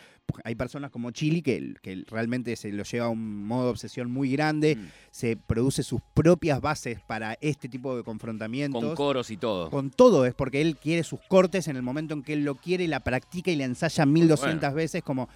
Hay 0.44 0.56
personas 0.56 0.92
como 0.92 1.12
Chili 1.12 1.42
que, 1.42 1.76
que 1.82 2.04
realmente 2.08 2.56
se 2.56 2.72
lo 2.72 2.84
lleva 2.84 3.06
a 3.06 3.10
un 3.10 3.46
modo 3.46 3.66
de 3.66 3.70
obsesión 3.72 4.12
muy 4.12 4.32
grande. 4.32 4.76
Mm. 4.76 4.88
Se 5.12 5.38
produce 5.38 5.84
sus 5.84 6.02
propias 6.14 6.60
bases 6.60 7.00
para 7.02 7.38
este 7.40 7.70
tipo 7.70 7.96
de 7.96 8.04
confrontamientos. 8.04 8.84
Con 8.84 8.96
coros 8.96 9.32
y 9.32 9.38
todo. 9.38 9.70
Con 9.70 9.90
todo, 9.90 10.26
es 10.26 10.34
porque 10.34 10.60
él 10.60 10.76
quiere 10.76 11.04
sus 11.04 11.22
cortes 11.28 11.68
en 11.68 11.78
el 11.78 11.82
momento 11.82 12.14
en 12.14 12.24
que 12.24 12.34
él 12.34 12.44
lo 12.44 12.56
quiere 12.56 12.84
y 12.84 12.88
la 12.88 13.02
practica 13.02 13.52
y 13.52 13.56
la 13.56 13.66
ensaya 13.66 14.06
1200 14.06 14.74
veces 14.74 15.04
como... 15.04 15.30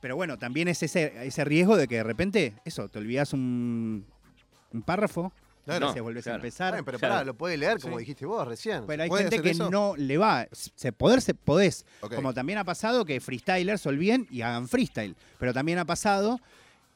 Pero 0.00 0.14
bueno, 0.14 0.38
también 0.38 0.68
es 0.68 0.80
ese, 0.84 1.26
ese 1.26 1.44
riesgo 1.44 1.76
de 1.76 1.88
que 1.88 1.96
de 1.96 2.04
repente, 2.04 2.54
eso, 2.64 2.88
te 2.88 3.00
olvidas 3.00 3.32
un, 3.32 4.04
un 4.72 4.82
párrafo, 4.82 5.32
Claro. 5.76 5.92
se 5.92 6.00
volvés 6.00 6.24
claro. 6.24 6.36
a 6.36 6.38
empezar. 6.40 6.70
Bueno, 6.72 6.84
pero 6.84 6.98
Claro. 6.98 7.14
pará, 7.14 7.24
lo 7.24 7.34
puede 7.34 7.56
leer 7.56 7.78
como 7.80 7.96
Sí. 7.98 8.00
dijiste 8.04 8.26
vos 8.26 8.46
recién. 8.46 8.84
Pero 8.86 9.02
hay 9.02 9.08
¿Puede 9.08 9.24
gente 9.24 9.42
que 9.42 9.50
eso? 9.50 9.70
no 9.70 9.94
le 9.96 10.18
va. 10.18 10.46
Se 10.52 10.92
poder, 10.92 11.20
se 11.20 11.34
podés. 11.34 11.84
Como 12.14 12.32
también 12.34 12.58
ha 12.58 12.64
pasado 12.64 13.04
que 13.04 13.20
freestylers 13.20 13.80
se 13.82 13.88
olviden 13.88 14.26
y 14.30 14.42
hagan 14.42 14.68
freestyle. 14.68 15.14
Pero 15.38 15.52
también 15.52 15.78
ha 15.78 15.84
pasado 15.84 16.40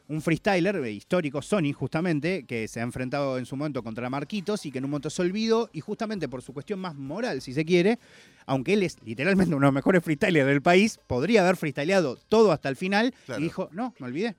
un 0.08 0.20
freestyler 0.20 0.76
eh, 0.76 0.90
histórico, 0.92 1.40
Sony, 1.40 1.72
justamente, 1.72 2.44
que 2.44 2.68
se 2.68 2.80
ha 2.80 2.82
enfrentado 2.82 3.38
en 3.38 3.46
su 3.46 3.56
momento 3.56 3.82
contra 3.82 4.10
Marquitos 4.10 4.66
y 4.66 4.72
que 4.72 4.78
en 4.78 4.84
un 4.84 4.90
momento 4.90 5.08
se 5.08 5.22
olvidó 5.22 5.70
y 5.72 5.80
justamente 5.80 6.28
por 6.28 6.42
su 6.42 6.52
cuestión 6.52 6.80
más 6.80 6.94
moral, 6.96 7.40
si 7.40 7.54
se 7.54 7.64
quiere, 7.64 7.98
aunque 8.44 8.74
él 8.74 8.82
es 8.82 8.96
literalmente 9.04 9.54
uno 9.54 9.60
de 9.64 9.68
los 9.68 9.74
mejores 9.74 10.02
freestylers 10.04 10.46
del 10.46 10.60
país, 10.60 10.98
podría 11.06 11.42
haber 11.42 11.56
freestyleado 11.56 12.16
todo 12.28 12.52
hasta 12.52 12.68
el 12.68 12.76
final 12.76 13.14
Claro. 13.24 13.40
y 13.40 13.44
dijo, 13.44 13.68
no, 13.72 13.94
me 14.00 14.06
olvidé. 14.08 14.34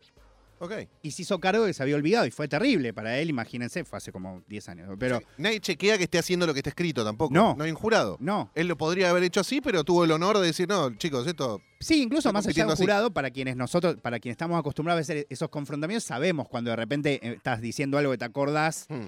Y 1.02 1.12
se 1.12 1.21
hizo 1.23 1.39
cargo 1.39 1.63
de 1.63 1.69
que 1.69 1.73
se 1.73 1.84
había 1.84 1.95
olvidado 1.95 2.26
y 2.26 2.32
fue 2.32 2.47
terrible 2.47 2.93
para 2.93 3.17
él, 3.19 3.30
imagínense, 3.30 3.84
fue 3.86 3.97
hace 3.97 4.12
como 4.12 4.41
10 4.47 4.69
años. 4.69 4.89
Pero 4.99 5.19
Sí. 5.19 5.26
Nadie 5.38 5.60
chequea 5.60 5.97
que 5.97 6.04
esté 6.06 6.17
haciendo 6.19 6.45
lo 6.47 6.54
que 6.54 6.60
está 6.60 6.69
escrito 6.69 7.04
tampoco. 7.04 7.34
No. 7.34 7.56
No 7.58 7.63
hay 7.63 7.71
un 7.71 7.78
jurado. 7.78 8.17
no, 8.19 8.52
Él 8.56 8.67
lo 8.67 8.78
podría 8.78 9.10
haber 9.10 9.23
hecho 9.23 9.39
así, 9.41 9.62
pero 9.62 9.84
tuvo 9.84 10.04
el 10.06 10.12
honor 10.12 10.38
de 10.39 10.47
decir, 10.47 10.67
no, 10.67 10.95
chicos, 10.97 11.28
esto. 11.28 11.62
Sí, 11.80 12.02
incluso 12.04 12.32
más 12.32 12.47
allá 12.47 12.63
de 12.63 12.67
un 12.67 12.73
así. 12.73 12.84
jurado, 12.84 13.12
para 13.12 13.30
quienes 13.32 13.56
nosotros, 13.56 13.97
para 14.02 14.19
quienes 14.19 14.36
estamos 14.36 14.58
acostumbrados 14.60 14.99
a 14.99 15.02
hacer 15.02 15.28
esos 15.30 15.49
confrontamientos, 15.49 16.06
sabemos 16.06 16.47
cuando 16.47 16.69
de 16.69 16.76
repente 16.78 17.19
eh, 17.21 17.34
estás 17.34 17.60
diciendo 17.62 17.97
algo 17.97 18.12
que 18.12 18.17
te 18.17 18.26
acordás, 18.26 18.86
hmm, 18.89 19.02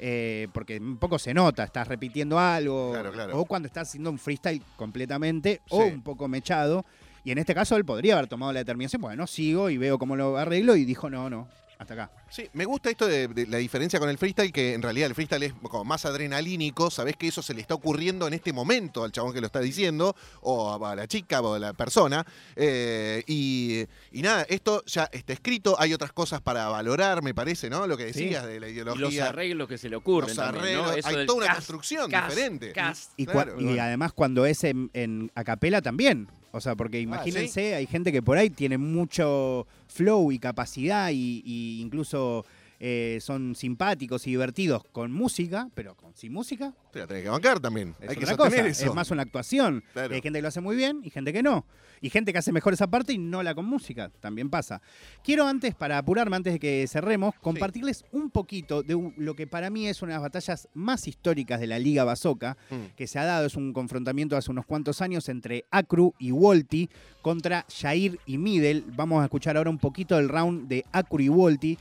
eh, 0.00 0.46
porque 0.52 0.78
un 0.78 0.98
poco 0.98 1.18
se 1.18 1.34
nota, 1.34 1.64
estás 1.64 1.88
repitiendo 1.88 2.38
algo, 2.38 2.92
Claro, 2.92 3.12
claro. 3.12 3.38
o 3.40 3.44
cuando 3.46 3.66
estás 3.66 3.88
haciendo 3.88 4.10
un 4.10 4.18
freestyle 4.18 4.62
completamente, 4.76 5.60
o 5.70 5.78
un 5.84 6.02
poco 6.02 6.28
mechado. 6.28 6.84
Y 7.24 7.30
en 7.32 7.38
este 7.38 7.54
caso 7.54 7.76
él 7.76 7.84
podría 7.84 8.14
haber 8.14 8.28
tomado 8.28 8.52
la 8.52 8.60
determinación, 8.60 9.02
bueno, 9.02 9.26
sigo 9.26 9.70
y 9.70 9.76
veo 9.78 9.98
cómo 9.98 10.16
lo 10.16 10.36
arreglo, 10.38 10.76
y 10.76 10.84
dijo, 10.84 11.10
no, 11.10 11.28
no, 11.28 11.48
hasta 11.78 11.94
acá. 11.94 12.10
Sí, 12.30 12.48
me 12.54 12.64
gusta 12.64 12.90
esto 12.90 13.06
de, 13.06 13.28
de 13.28 13.46
la 13.46 13.58
diferencia 13.58 14.00
con 14.00 14.08
el 14.10 14.18
freestyle, 14.18 14.52
que 14.52 14.74
en 14.74 14.82
realidad 14.82 15.06
el 15.08 15.14
freestyle 15.14 15.44
es 15.44 15.52
como 15.62 15.84
más 15.84 16.04
adrenalínico, 16.04 16.90
sabés 16.90 17.16
que 17.16 17.28
eso 17.28 17.40
se 17.40 17.54
le 17.54 17.60
está 17.60 17.74
ocurriendo 17.74 18.26
en 18.26 18.34
este 18.34 18.52
momento 18.52 19.04
al 19.04 19.12
chabón 19.12 19.32
que 19.32 19.40
lo 19.40 19.46
está 19.46 19.60
diciendo, 19.60 20.14
o 20.40 20.84
a 20.84 20.96
la 20.96 21.06
chica 21.06 21.40
o 21.40 21.54
a 21.54 21.58
la 21.58 21.72
persona. 21.74 22.26
eh, 22.56 23.22
y, 23.26 23.84
y 24.12 24.22
nada, 24.22 24.44
esto 24.48 24.82
ya 24.86 25.08
está 25.12 25.32
escrito, 25.32 25.76
hay 25.78 25.94
otras 25.94 26.12
cosas 26.12 26.40
para 26.40 26.68
valorar, 26.68 27.22
me 27.22 27.32
parece, 27.34 27.70
¿no? 27.70 27.86
Lo 27.86 27.96
que 27.96 28.12
Sí. 28.12 28.24
decías 28.24 28.46
de 28.46 28.58
la 28.60 28.68
Y 28.68 28.72
ideología. 28.72 29.20
los 29.24 29.28
arreglos 29.28 29.68
que 29.68 29.78
se 29.78 29.88
le 29.88 29.96
ocurren 29.96 30.28
los 30.28 30.36
también, 30.36 30.74
¿no? 30.76 30.84
arreglos, 30.84 30.96
Eso 31.06 31.18
hay 31.18 31.26
toda 31.26 31.38
una 31.44 31.54
construcción 31.54 32.10
diferente. 32.10 32.72
cas. 32.72 33.10
Y, 33.16 33.26
Claro, 33.26 33.60
y 33.60 33.64
bueno. 33.64 33.82
además 33.82 34.12
cuando 34.12 34.46
es 34.46 34.64
en, 34.64 34.90
en 34.94 35.30
acapela 35.34 35.80
también. 35.80 36.28
O 36.58 36.60
sea, 36.60 36.74
porque 36.76 37.00
imagínense, 37.00 37.74
hay 37.74 37.86
gente 37.86 38.12
que 38.12 38.20
por 38.20 38.36
ahí 38.36 38.50
tiene 38.50 38.78
mucho 38.78 39.66
flow 39.86 40.32
y 40.32 40.38
capacidad 40.38 41.10
y, 41.10 41.42
y 41.44 41.80
incluso 41.80 42.44
eh, 42.80 43.18
son 43.20 43.54
simpáticos 43.54 44.26
y 44.26 44.30
divertidos 44.30 44.82
con 44.92 45.10
música, 45.12 45.68
pero 45.74 45.96
con, 45.96 46.14
sin 46.14 46.32
música 46.32 46.72
Te 46.92 47.00
la 47.00 47.06
tenés 47.06 47.24
que 47.24 47.28
bancar 47.28 47.58
también. 47.60 47.94
es 48.00 48.10
hay 48.10 48.16
que 48.16 48.24
otra 48.24 48.36
sostener 48.36 48.66
cosa. 48.68 48.82
eso. 48.82 48.86
Es 48.90 48.94
más 48.94 49.10
una 49.10 49.22
actuación. 49.22 49.82
Claro. 49.92 50.14
Hay 50.14 50.20
gente 50.22 50.38
que 50.38 50.42
lo 50.42 50.48
hace 50.48 50.60
muy 50.60 50.76
bien 50.76 51.00
y 51.02 51.10
gente 51.10 51.32
que 51.32 51.42
no. 51.42 51.66
Y 52.00 52.10
gente 52.10 52.32
que 52.32 52.38
hace 52.38 52.52
mejor 52.52 52.72
esa 52.74 52.86
parte 52.86 53.12
y 53.12 53.18
no 53.18 53.42
la 53.42 53.54
con 53.56 53.64
música. 53.64 54.10
También 54.20 54.48
pasa. 54.50 54.80
Quiero 55.24 55.46
antes, 55.46 55.74
para 55.74 55.98
apurarme, 55.98 56.36
antes 56.36 56.52
de 56.52 56.58
que 56.60 56.86
cerremos, 56.88 57.34
compartirles 57.40 58.04
un 58.12 58.30
poquito 58.30 58.84
de 58.84 59.12
lo 59.16 59.34
que 59.34 59.48
para 59.48 59.68
mí 59.70 59.88
es 59.88 60.00
una 60.02 60.12
de 60.12 60.16
las 60.16 60.22
batallas 60.22 60.68
más 60.74 61.08
históricas 61.08 61.58
de 61.58 61.66
la 61.66 61.78
Liga 61.80 62.04
Bazooka 62.04 62.56
Mm. 62.70 62.94
que 62.96 63.06
se 63.08 63.18
ha 63.18 63.24
dado. 63.24 63.46
Es 63.46 63.56
un 63.56 63.72
confrontamiento 63.72 64.36
hace 64.36 64.50
unos 64.52 64.64
cuantos 64.66 65.02
años 65.02 65.28
entre 65.28 65.64
Acru 65.72 66.14
y 66.18 66.30
Wolti 66.30 66.88
contra 67.22 67.66
Jair 67.80 68.20
y 68.26 68.38
Middle. 68.38 68.84
Vamos 68.94 69.20
a 69.20 69.24
escuchar 69.24 69.56
ahora 69.56 69.70
un 69.70 69.78
poquito 69.78 70.16
del 70.16 70.28
round 70.28 70.68
de 70.68 70.84
Acru 70.92 71.20
y 71.20 71.28
Wolti 71.28 71.76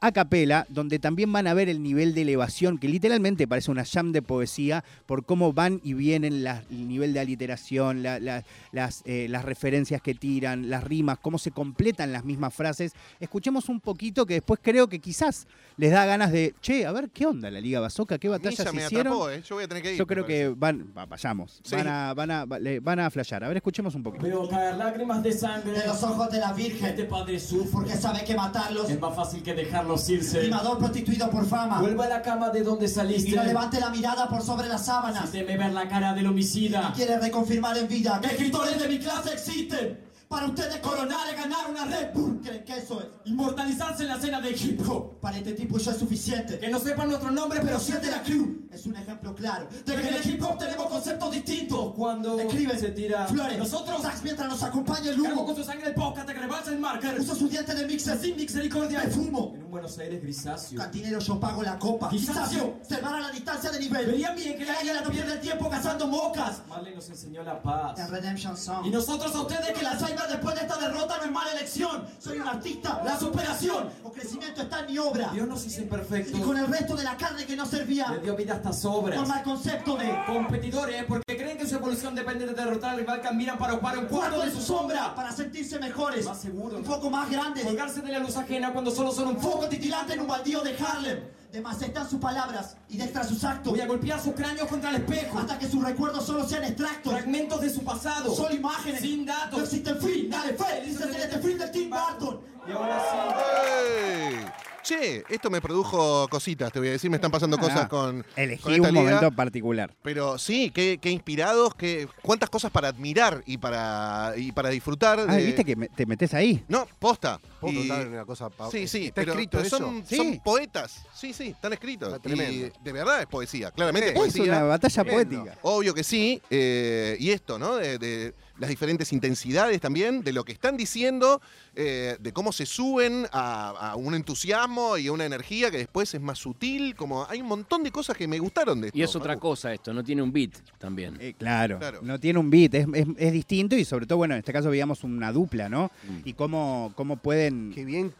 a 0.00 0.12
capela, 0.12 0.66
donde 0.68 0.98
también 0.98 1.32
van 1.32 1.46
a 1.46 1.54
ver 1.54 1.68
el 1.68 1.82
nivel 1.82 2.14
de 2.14 2.22
elevación, 2.22 2.78
que 2.78 2.88
literalmente 2.88 3.48
parece 3.48 3.70
una 3.70 3.84
jam 3.84 4.12
de 4.12 4.22
poesía, 4.22 4.84
por 5.06 5.24
cómo 5.24 5.52
van 5.52 5.80
y 5.82 5.94
vienen 5.94 6.44
la- 6.44 6.62
el 6.70 6.86
nivel 6.88 7.12
de 7.12 7.20
aliteración, 7.20 8.02
la- 8.02 8.20
la- 8.20 8.44
las, 8.72 9.02
eh, 9.06 9.26
las 9.28 9.44
referencias 9.44 10.00
que 10.00 10.14
tiran, 10.14 10.70
las 10.70 10.84
rimas, 10.84 11.18
cómo 11.20 11.38
se 11.38 11.50
completan 11.50 12.12
las 12.12 12.24
mismas 12.24 12.54
frases. 12.54 12.92
Escuchemos 13.18 13.68
un 13.68 13.80
poquito 13.80 14.24
que 14.26 14.34
después 14.34 14.60
creo 14.62 14.88
que 14.88 15.00
quizás 15.00 15.46
les 15.76 15.90
da 15.90 16.04
ganas 16.06 16.30
de, 16.30 16.54
che, 16.60 16.86
a 16.86 16.92
ver 16.92 17.10
qué 17.10 17.26
onda 17.26 17.50
la 17.50 17.60
Liga 17.60 17.80
Bazooka, 17.80 18.18
qué 18.18 18.28
batallas 18.28 18.72
me 18.72 18.84
hicieron. 18.84 19.08
atrapó, 19.12 19.30
¿eh? 19.30 19.42
Yo 19.48 19.54
voy 19.56 19.64
a 19.64 19.68
tener 19.68 19.82
que 19.82 19.92
ir. 19.92 19.98
Yo 19.98 20.06
creo 20.06 20.24
que 20.26 20.48
van, 20.48 20.92
va- 20.96 21.06
vayamos, 21.06 21.60
Sí. 21.64 21.74
van, 21.74 21.88
a, 21.88 22.14
van, 22.14 22.30
a, 22.30 22.44
va- 22.44 22.58
le- 22.58 22.80
van 22.80 23.00
a 23.00 23.10
flashear. 23.10 23.42
A 23.44 23.48
ver, 23.48 23.56
escuchemos 23.56 23.94
un 23.94 24.02
poquito. 24.02 24.24
Veo 24.24 24.48
caer 24.48 24.76
lágrimas 24.76 25.22
de 25.22 25.32
sangre 25.32 25.72
de 25.72 25.86
los 25.86 26.02
ojos 26.02 26.30
de 26.30 26.38
la 26.38 26.52
Virgen, 26.52 26.86
Este 26.90 27.04
padre 27.04 27.38
sufre 27.40 27.68
porque 27.72 27.94
sabe 27.96 28.24
que 28.24 28.34
matarlos, 28.34 28.88
Es 28.90 29.00
más 29.00 29.14
fácil 29.14 29.42
que 29.42 29.54
dejarlos 29.54 29.87
irse. 30.08 30.40
Timador 30.40 30.78
prostituido 30.78 31.30
por 31.30 31.46
fama, 31.46 31.80
Vuelve 31.80 32.04
a 32.04 32.08
la 32.08 32.22
cama 32.22 32.50
de 32.50 32.62
donde 32.62 32.88
saliste. 32.88 33.30
Y 33.30 33.34
no 33.34 33.44
levante 33.44 33.80
la 33.80 33.90
mirada 33.90 34.28
por 34.28 34.42
sobre 34.42 34.68
las 34.68 34.86
sábanas, 34.86 35.26
Si 35.26 35.38
teme 35.38 35.56
ver 35.56 35.72
la 35.72 35.88
cara 35.88 36.14
del 36.14 36.26
homicida. 36.26 36.92
Quiere 36.94 37.18
reconfirmar 37.18 37.76
en 37.78 37.88
vida 37.88 38.20
que 38.20 38.28
Escritores 38.28 38.78
de 38.80 38.88
mi 38.88 38.98
clase 38.98 39.32
existen 39.32 40.07
para 40.28 40.46
ustedes 40.46 40.76
coronar 40.78 41.26
y 41.32 41.36
ganar 41.36 41.70
una 41.70 41.84
Red 41.86 42.12
Bull, 42.12 42.40
creen 42.42 42.64
que 42.64 42.76
eso 42.76 43.00
es, 43.00 43.06
Inmortalizarse 43.24 44.02
en 44.02 44.08
la 44.10 44.16
escena 44.16 44.40
de 44.40 44.50
hip 44.50 44.80
hop. 44.88 45.18
Para 45.20 45.38
este 45.38 45.52
tipo 45.52 45.76
eso 45.78 45.90
es 45.90 45.96
suficiente, 45.98 46.58
Que 46.58 46.68
no 46.68 46.78
sepan 46.78 47.08
nuestro 47.08 47.30
nombre 47.30 47.60
pero 47.62 47.78
si 47.80 47.92
es 47.92 48.02
de 48.02 48.10
la 48.10 48.22
crew, 48.22 48.68
es 48.70 48.84
un 48.86 48.96
ejemplo 48.96 49.34
claro, 49.34 49.66
de 49.70 49.94
que 49.96 50.08
en 50.08 50.14
el 50.14 50.26
hip 50.30 50.42
hop 50.42 50.58
tenemos 50.58 50.86
conceptos 50.86 51.30
distintos, 51.32 51.94
Cuando 51.94 52.38
escriben, 52.40 52.78
se 52.78 52.90
tira 52.90 53.26
flores, 53.26 53.58
Nosotros 53.58 54.02
sax 54.02 54.22
mientras 54.22 54.48
nos 54.48 54.62
acompaña 54.62 55.10
el 55.10 55.20
humo, 55.20 55.46
con 55.46 55.56
su 55.56 55.64
sangre 55.64 55.88
el 55.88 55.94
podcast 55.94 56.28
que 56.28 56.34
rebalsa 56.34 56.70
el 56.72 56.78
marker. 56.78 57.18
Uso 57.20 57.34
su 57.34 57.48
diente 57.48 57.74
de 57.74 57.86
mixer 57.86 58.18
Sin 58.18 58.36
misericordia. 58.36 59.04
Me 59.04 59.10
fumo, 59.10 59.52
En 59.54 59.64
un 59.64 59.70
Buenos 59.70 59.98
Aires 59.98 60.20
grisáceo. 60.22 60.78
Cantinero 60.78 61.18
yo 61.20 61.40
pago 61.40 61.62
la 61.62 61.78
copa, 61.78 62.10
Quizás- 62.10 62.54
observar 62.56 63.14
a 63.14 63.20
la 63.20 63.30
distancia 63.30 63.70
de 63.70 63.78
nivel, 63.80 64.06
Verían 64.06 64.34
bien 64.36 64.56
que 64.58 64.64
la 64.64 64.74
águila 64.74 65.00
no 65.02 65.10
pierde 65.10 65.32
el 65.34 65.40
tiempo 65.40 65.68
cazando 65.70 66.06
mocas, 66.06 66.62
Marley 66.68 66.94
nos 66.94 67.08
enseñó 67.08 67.42
la 67.42 67.60
paz. 67.62 67.98
En 67.98 68.10
Redemption 68.10 68.56
Song. 68.56 68.84
Y 68.86 68.90
nosotros 68.90 69.34
a 69.34 69.40
ustedes 69.40 69.66
que 69.68 69.78
que 69.78 69.82
la 69.82 69.98
después 70.26 70.54
de 70.54 70.62
esta 70.62 70.76
derrota 70.78 71.16
no 71.18 71.24
es 71.24 71.30
mala 71.30 71.52
elección. 71.52 72.04
Soy 72.18 72.38
un 72.38 72.48
artista. 72.48 73.02
La 73.04 73.18
superación 73.18 73.88
o 74.02 74.12
crecimiento 74.12 74.62
está 74.62 74.80
en 74.80 74.86
mi 74.86 74.98
obra. 74.98 75.30
Dios 75.32 75.46
nos 75.46 75.64
hizo 75.66 75.80
Y 75.80 75.84
imperfectos 75.84 76.40
con 76.40 76.56
el 76.56 76.66
resto 76.66 76.96
de 76.96 77.04
la 77.04 77.16
carne 77.16 77.44
que 77.46 77.56
no 77.56 77.64
Le 77.64 77.70
servía, 77.70 78.18
dio 78.22 78.36
vida 78.36 78.54
a 78.54 78.56
estas 78.56 78.84
obras 78.84 79.18
forma 79.18 79.38
el 79.38 79.44
concepto 79.44 79.96
de 79.96 80.18
competidores 80.26 81.04
porque 81.04 81.36
creen 81.36 81.58
que 81.58 81.66
su 81.66 81.74
evolución 81.76 82.14
depende 82.14 82.46
de 82.46 82.54
derrotar 82.54 82.90
al 82.92 82.98
rival 82.98 83.20
caminan 83.20 83.58
para 83.58 83.74
ocupar 83.74 83.98
un 83.98 84.06
cuarto 84.06 84.40
de 84.42 84.50
su 84.50 84.60
sombra 84.60 85.14
para 85.14 85.32
sentirse 85.32 85.78
mejores, 85.78 86.24
Más 86.24 86.40
seguros. 86.40 86.78
un 86.80 86.84
poco 86.84 87.10
más 87.10 87.30
grandes. 87.30 87.64
colgarse 87.64 88.00
de 88.00 88.12
la 88.12 88.18
luz 88.18 88.36
ajena 88.36 88.72
cuando 88.72 88.90
solo 88.90 89.12
son 89.12 89.28
un 89.28 89.38
foco 89.40 89.68
titilante 89.68 90.14
en 90.14 90.20
un 90.20 90.26
baldío 90.26 90.60
de 90.62 90.76
Harlem. 90.76 91.20
De 91.52 91.62
más 91.62 91.80
están 91.80 92.08
sus 92.08 92.20
palabras 92.20 92.76
y 92.90 92.98
de 92.98 93.04
extra 93.04 93.24
sus 93.24 93.42
actos. 93.42 93.72
voy 93.72 93.80
a 93.80 93.86
golpear 93.86 94.20
sus 94.22 94.34
cráneos 94.34 94.68
contra 94.68 94.90
el 94.90 94.96
espejo 94.96 95.38
Hasta 95.38 95.58
que 95.58 95.66
sus 95.66 95.82
recuerdos 95.82 96.26
solo 96.26 96.46
sean 96.46 96.64
extractos. 96.64 97.10
fragmentos 97.12 97.60
de 97.62 97.70
su 97.70 97.82
pasado 97.82 98.34
Solo 98.34 98.54
imágenes. 98.54 99.00
sin 99.00 99.24
datos 99.24 99.58
No 99.58 99.64
existe 99.64 99.94
fin. 99.94 100.28
Dale 100.28 100.52
fe. 100.54 100.82
Dice 100.84 101.04
el 101.04 101.42
film 101.42 101.58
del 101.58 101.70
Tim 101.70 101.90
Burton. 101.90 102.40
y 102.66 102.72
ahora 102.72 103.00
sí 103.00 104.34
¡Ey! 104.34 104.44
Che, 104.88 105.22
esto 105.28 105.50
me 105.50 105.60
produjo 105.60 106.26
cositas, 106.28 106.72
te 106.72 106.78
voy 106.78 106.88
a 106.88 106.92
decir, 106.92 107.10
me 107.10 107.16
están 107.18 107.30
pasando 107.30 107.58
Ah, 107.58 107.60
cosas 107.60 107.88
con, 107.88 108.24
Elegí 108.36 108.62
con 108.62 108.72
esta 108.72 108.88
un 108.88 108.94
liga. 108.94 109.16
momento 109.16 109.36
particular. 109.36 109.94
Pero 110.00 110.38
sí, 110.38 110.70
qué, 110.70 110.98
qué 110.98 111.10
inspirados, 111.10 111.74
qué, 111.74 112.08
cuántas 112.22 112.48
cosas 112.48 112.70
para 112.70 112.88
admirar 112.88 113.42
y 113.44 113.58
para, 113.58 114.32
y 114.38 114.50
para 114.52 114.70
disfrutar. 114.70 115.20
Ah, 115.28 115.36
de- 115.36 115.44
¿viste 115.44 115.62
que 115.62 115.76
me- 115.76 115.88
te 115.90 116.06
metes 116.06 116.32
ahí? 116.32 116.64
No, 116.68 116.86
posta. 116.98 117.38
¿Puedo 117.60 117.74
Y- 117.74 117.86
contar 117.88 118.08
una 118.08 118.24
cosa? 118.24 118.48
pa- 118.48 118.70
Sí, 118.70 118.88
sí, 118.88 119.06
¿Está 119.08 119.16
pero, 119.20 119.32
escrito 119.32 119.58
pero 119.58 119.66
eso? 119.66 119.76
son, 119.76 120.06
Sí. 120.06 120.16
son 120.16 120.38
poetas. 120.40 121.02
Sí, 121.14 121.34
sí, 121.34 121.48
están 121.48 121.74
escritos. 121.74 122.08
Está 122.08 122.20
tremendo. 122.22 122.66
Y 122.68 122.72
de 122.82 122.92
verdad 122.92 123.20
es 123.20 123.26
poesía, 123.26 123.70
claramente 123.72 124.08
es 124.08 124.14
Es 124.14 124.18
poesía. 124.18 124.44
una 124.44 124.62
batalla 124.62 125.04
Tremendo. 125.04 125.36
poética. 125.44 125.58
Obvio 125.64 125.92
que 125.92 126.02
sí. 126.04 126.40
eh, 126.48 127.14
y 127.20 127.30
esto, 127.30 127.58
¿no? 127.58 127.76
De, 127.76 127.98
de 127.98 128.32
las 128.58 128.68
diferentes 128.70 129.12
intensidades 129.12 129.80
también 129.80 130.22
de 130.22 130.32
lo 130.32 130.44
que 130.44 130.52
están 130.52 130.76
diciendo, 130.76 131.40
eh, 131.74 132.16
de 132.18 132.32
cómo 132.32 132.52
se 132.52 132.66
suben 132.66 133.26
a, 133.32 133.90
a 133.92 133.96
un 133.96 134.14
entusiasmo 134.14 134.98
y 134.98 135.06
a 135.06 135.12
una 135.12 135.24
energía 135.24 135.70
que 135.70 135.78
después 135.78 136.12
es 136.14 136.20
más 136.20 136.38
sutil. 136.38 136.94
Como 136.96 137.24
hay 137.28 137.40
un 137.40 137.46
montón 137.48 137.82
de 137.84 137.92
cosas 137.92 138.16
que 138.16 138.26
me 138.26 138.38
gustaron 138.38 138.80
de 138.80 138.88
esto. 138.88 138.98
Y 138.98 139.02
es 139.02 139.14
otra 139.14 139.36
cosa 139.36 139.72
esto, 139.72 139.92
no 139.92 140.02
tiene 140.02 140.22
un 140.22 140.32
beat 140.32 140.52
también. 140.78 141.16
Eh, 141.20 141.34
claro, 141.38 141.78
Claro. 141.78 142.00
no 142.02 142.18
tiene 142.18 142.38
un 142.38 142.50
beat, 142.50 142.74
es, 142.74 142.86
es- 142.92 143.06
es 143.16 143.32
distinto 143.32 143.76
y 143.76 143.84
sobre 143.84 144.06
todo, 144.06 144.18
bueno, 144.18 144.34
en 144.34 144.40
este 144.40 144.52
caso 144.52 144.70
veíamos 144.70 145.04
una 145.04 145.30
dupla, 145.32 145.68
¿no? 145.68 145.90
Mm. 146.08 146.28
Y 146.28 146.32
cómo, 146.34 146.92
cómo 146.96 147.16
pueden, 147.16 147.72
Qué 147.74 147.84
bien. 147.84 148.12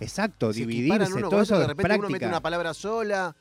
exacto, 0.00 0.52
se 0.52 0.60
dividirse, 0.60 1.12
uno 1.14 1.28
todo 1.28 1.42
eso 1.42 1.56
de 1.56 1.62
es 1.62 1.68
repente 1.68 1.98
uno 1.98 2.08
mete 2.08 2.26
una 2.26 2.40
palabra 2.40 2.74
sola. 2.74 3.34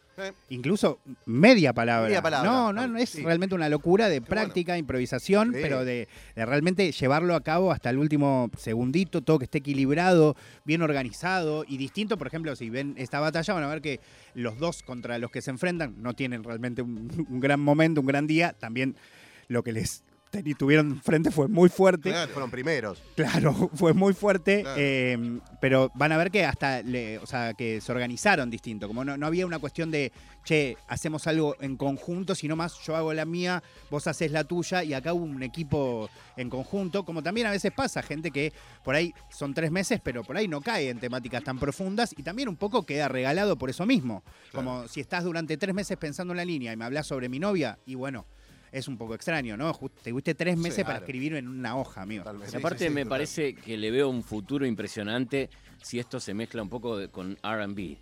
Incluso 0.50 1.00
media 1.26 1.74
palabra. 1.74 2.08
Media 2.08 2.22
palabra, 2.22 2.50
No, 2.50 2.74
no, 2.74 2.88
no 2.88 2.98
es 2.98 3.10
sí. 3.10 3.22
realmente 3.24 3.56
una 3.56 3.70
locura 3.70 4.10
de 4.10 4.20
bueno. 4.20 4.30
práctica, 4.30 4.78
improvisación, 4.78 5.54
Sí. 5.54 5.60
pero 5.62 5.86
de, 5.86 6.08
de 6.36 6.46
realmente 6.46 6.92
llevarlo 6.92 7.36
a 7.36 7.42
cabo 7.42 7.72
hasta 7.72 7.90
el 7.90 7.98
último 7.98 8.50
segundito, 8.58 9.22
todo 9.22 9.40
que 9.40 9.46
esté 9.46 9.60
equilibrado, 9.60 10.36
bien 10.66 10.82
organizado 10.82 11.66
y 11.68 11.78
distinto. 11.78 12.18
Por 12.18 12.28
ejemplo, 12.28 12.56
si 12.56 12.70
ven 12.70 12.94
esta 12.98 13.20
batalla, 13.20 13.54
van 13.54 13.64
a 13.64 13.68
ver 13.68 13.82
que 13.82 14.00
los 14.34 14.58
dos 14.58 14.84
contra 14.84 15.18
los 15.20 15.32
que 15.32 15.42
se 15.42 15.52
enfrentan 15.52 15.96
no 16.02 16.14
tienen 16.14 16.44
realmente 16.44 16.82
un, 16.82 17.10
un 17.30 17.40
gran 17.40 17.60
momento, 17.60 18.02
un 18.02 18.08
gran 18.08 18.28
día. 18.28 18.54
También 18.54 18.96
lo 19.48 19.64
que 19.64 19.72
les 19.74 20.04
teni- 20.32 20.56
tuvieron 20.58 21.02
frente 21.02 21.30
fue 21.32 21.48
muy 21.48 21.70
fuerte. 21.70 22.10
Claro. 22.10 22.32
Fueron 22.32 22.50
primeros. 22.52 23.02
Claro, 23.16 23.54
fue 23.76 23.94
muy 23.94 24.14
fuerte, 24.14 24.62
Claro. 24.62 24.76
eh, 24.80 25.40
pero 25.60 25.92
van 25.96 26.12
a 26.12 26.18
ver 26.18 26.32
que 26.32 26.46
hasta, 26.46 26.82
le- 26.82 27.18
o 27.20 27.26
sea, 27.26 27.54
que 27.54 27.82
se 27.82 27.92
organizaron 27.92 28.50
distinto, 28.50 28.88
como 28.88 29.04
no, 29.06 29.18
no 29.18 29.26
había 29.28 29.46
una 29.46 29.60
cuestión 29.60 29.92
de, 29.92 30.12
che, 30.44 30.78
hacemos 30.88 31.28
algo 31.28 31.56
en 31.60 31.78
conjunto, 31.78 32.34
sino 32.36 32.56
más 32.56 32.76
yo 32.86 32.96
hago 32.96 33.14
la 33.14 33.26
mía, 33.26 33.62
vos 33.90 34.08
haces 34.08 34.32
la 34.32 34.44
tuya 34.44 34.84
y 34.84 34.94
acá 34.94 35.14
hubo 35.14 35.26
un 35.26 35.44
equipo 35.44 36.10
en 36.38 36.50
conjunto, 36.50 37.04
como 37.06 37.22
también 37.22 37.48
a 37.48 37.52
veces 37.52 37.72
pasa, 37.72 38.02
gente 38.02 38.32
que 38.32 38.54
por 38.84 38.96
ahí 38.96 39.14
son 39.30 39.54
tres 39.54 39.70
meses, 39.72 40.00
pero 40.04 40.24
por 40.24 40.38
ahí 40.38 40.48
no 40.48 40.62
cae 40.62 40.90
en 40.90 41.00
temáticas 41.00 41.44
tan 41.44 41.60
profundas 41.60 42.16
y 42.18 42.24
también 42.24 42.50
un 42.50 42.56
poco 42.56 42.86
queda 42.86 43.08
regalado 43.08 43.58
por 43.58 43.70
eso 43.70 43.86
mismo, 43.86 44.24
como 44.54 44.88
si 44.88 45.02
estás 45.02 45.24
durante 45.24 45.58
tres 45.58 45.76
meses 45.76 45.98
pensando 45.98 46.34
en 46.34 46.38
la 46.38 46.46
línea 46.46 46.72
y 46.74 46.78
me 46.78 46.86
hablas 46.86 47.06
sobre 47.08 47.30
mi 47.30 47.38
novia 47.40 47.78
y 47.86 47.96
bueno. 47.96 48.26
Es 48.72 48.88
un 48.88 48.98
poco 48.98 49.14
extraño, 49.16 49.58
¿no? 49.58 49.74
Te 50.02 50.12
tuviste 50.12 50.34
tres 50.34 50.56
meses 50.58 50.84
para 50.86 51.00
claro. 51.00 51.06
escribir 51.06 51.36
en 51.36 51.48
una 51.48 51.76
hoja, 51.76 52.02
amigo. 52.04 52.24
Y 52.52 52.56
aparte 52.56 52.80
sí, 52.80 52.86
sí, 52.86 52.90
me 52.90 53.02
total. 53.02 53.10
parece 53.10 53.54
que 53.56 53.78
le 53.78 53.92
veo 53.92 54.08
un 54.10 54.24
futuro 54.24 54.66
impresionante 54.66 55.50
si 55.82 56.00
esto 56.00 56.20
se 56.20 56.34
mezcla 56.34 56.62
un 56.62 56.70
poco 56.70 56.96
de- 56.96 57.10
con 57.10 57.38
R&B, 57.44 57.98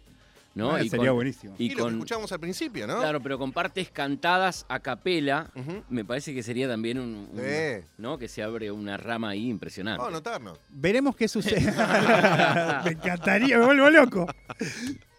¿no? 0.54 0.76
Ah, 0.76 0.84
Y 0.84 0.90
sería 0.90 1.08
con- 1.08 1.16
buenísimo. 1.16 1.56
Y, 1.58 1.66
Y 1.72 1.76
lo 1.76 1.88
que 1.88 1.94
escuchábamos 1.94 2.32
al 2.34 2.40
principio, 2.40 2.86
¿no? 2.86 3.00
claro, 3.00 3.20
pero 3.20 3.40
con 3.40 3.52
partes 3.52 3.90
cantadas 3.90 4.66
a 4.70 4.80
capela, 4.80 5.50
me 5.90 6.06
parece 6.06 6.36
que 6.36 6.44
sería 6.44 6.68
también 6.68 7.00
un, 7.00 7.30
un- 7.34 7.40
Sí. 7.40 7.84
¿no? 7.98 8.18
Que 8.20 8.28
se 8.28 8.44
abre 8.44 8.70
una 8.70 8.96
rama 8.98 9.30
ahí 9.30 9.50
impresionante. 9.50 9.98
Vamos 9.98 10.14
a 10.14 10.18
anotarnos. 10.18 10.60
Veremos 10.70 11.16
qué 11.16 11.28
sucede. 11.28 11.62
me 12.86 12.92
encantaría, 12.92 13.58
me 13.58 13.66
vuelvo 13.66 13.90
loco. 13.90 14.28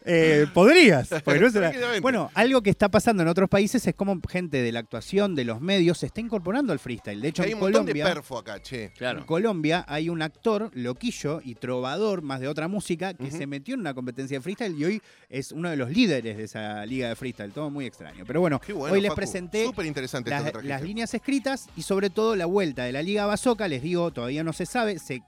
Eh, 0.05 0.47
podrías. 0.53 1.09
porque 1.25 1.41
no 1.41 1.51
será-. 1.51 1.73
Bueno, 2.01 2.31
algo 2.35 2.63
que 2.63 2.71
está 2.71 2.89
pasando 2.89 3.23
en 3.23 3.29
otros 3.29 3.49
países 3.49 3.87
es 3.87 3.95
como 3.95 4.19
gente 4.29 4.63
de 4.63 4.73
la 4.73 4.81
actuación, 4.81 5.35
de 5.35 5.45
los 5.45 5.61
medios, 5.61 5.99
se 5.99 6.07
está 6.07 6.21
incorporando 6.21 6.73
al 6.73 6.79
freestyle. 6.79 7.21
De 7.21 7.29
hecho, 7.29 7.43
Hay 7.43 7.51
en 7.51 7.55
un 7.57 7.61
montón 7.61 7.87
de 7.87 7.93
Colombia, 7.93 8.15
perfo 8.15 8.39
acá, 8.39 8.61
che. 8.61 8.93
Claro. 8.97 9.21
en 9.21 9.25
Colombia 9.25 9.85
hay 9.89 10.09
un 10.09 10.23
actor, 10.23 10.71
loquillo 10.75 11.41
y 11.45 11.55
trovador, 11.55 12.23
más 12.23 12.41
de 12.41 12.49
otra 12.49 12.69
música, 12.69 13.15
que 13.15 13.31
se 13.31 13.47
metió 13.47 13.75
en 13.75 13.81
una 13.81 13.95
competencia 13.95 14.39
de 14.39 14.43
freestyle 14.43 14.79
y 14.79 14.85
hoy 14.85 15.03
es 15.29 15.53
uno 15.53 15.71
de 15.71 15.77
los 15.77 15.91
líderes 15.91 16.37
de 16.37 16.45
esa 16.45 16.85
liga 16.87 17.09
de 17.09 17.17
freestyle. 17.17 17.53
Todo 17.53 17.71
muy 17.71 17.87
extraño. 17.87 18.25
Pero 18.27 18.41
bueno, 18.41 18.61
hoy 18.75 19.01
les 19.01 19.09
Facu. 19.09 19.17
presenté 19.17 19.65
Súper 19.65 19.87
interesante 19.87 20.31
esto 20.35 20.61
las, 20.63 20.83
líneas 20.83 21.13
escritas 21.15 21.69
y 21.77 21.83
sobre 21.83 22.11
todo 22.11 22.37
la 22.37 22.47
vuelta 22.47 22.85
de 22.85 22.93
la 22.93 23.03
Liga 23.03 23.27
Bazoca, 23.27 23.69
les 23.69 23.83
digo, 23.83 24.11
todavía 24.11 24.43
no 24.43 24.53
se 24.53 24.67
sabe, 24.67 24.99
se, 24.99 25.23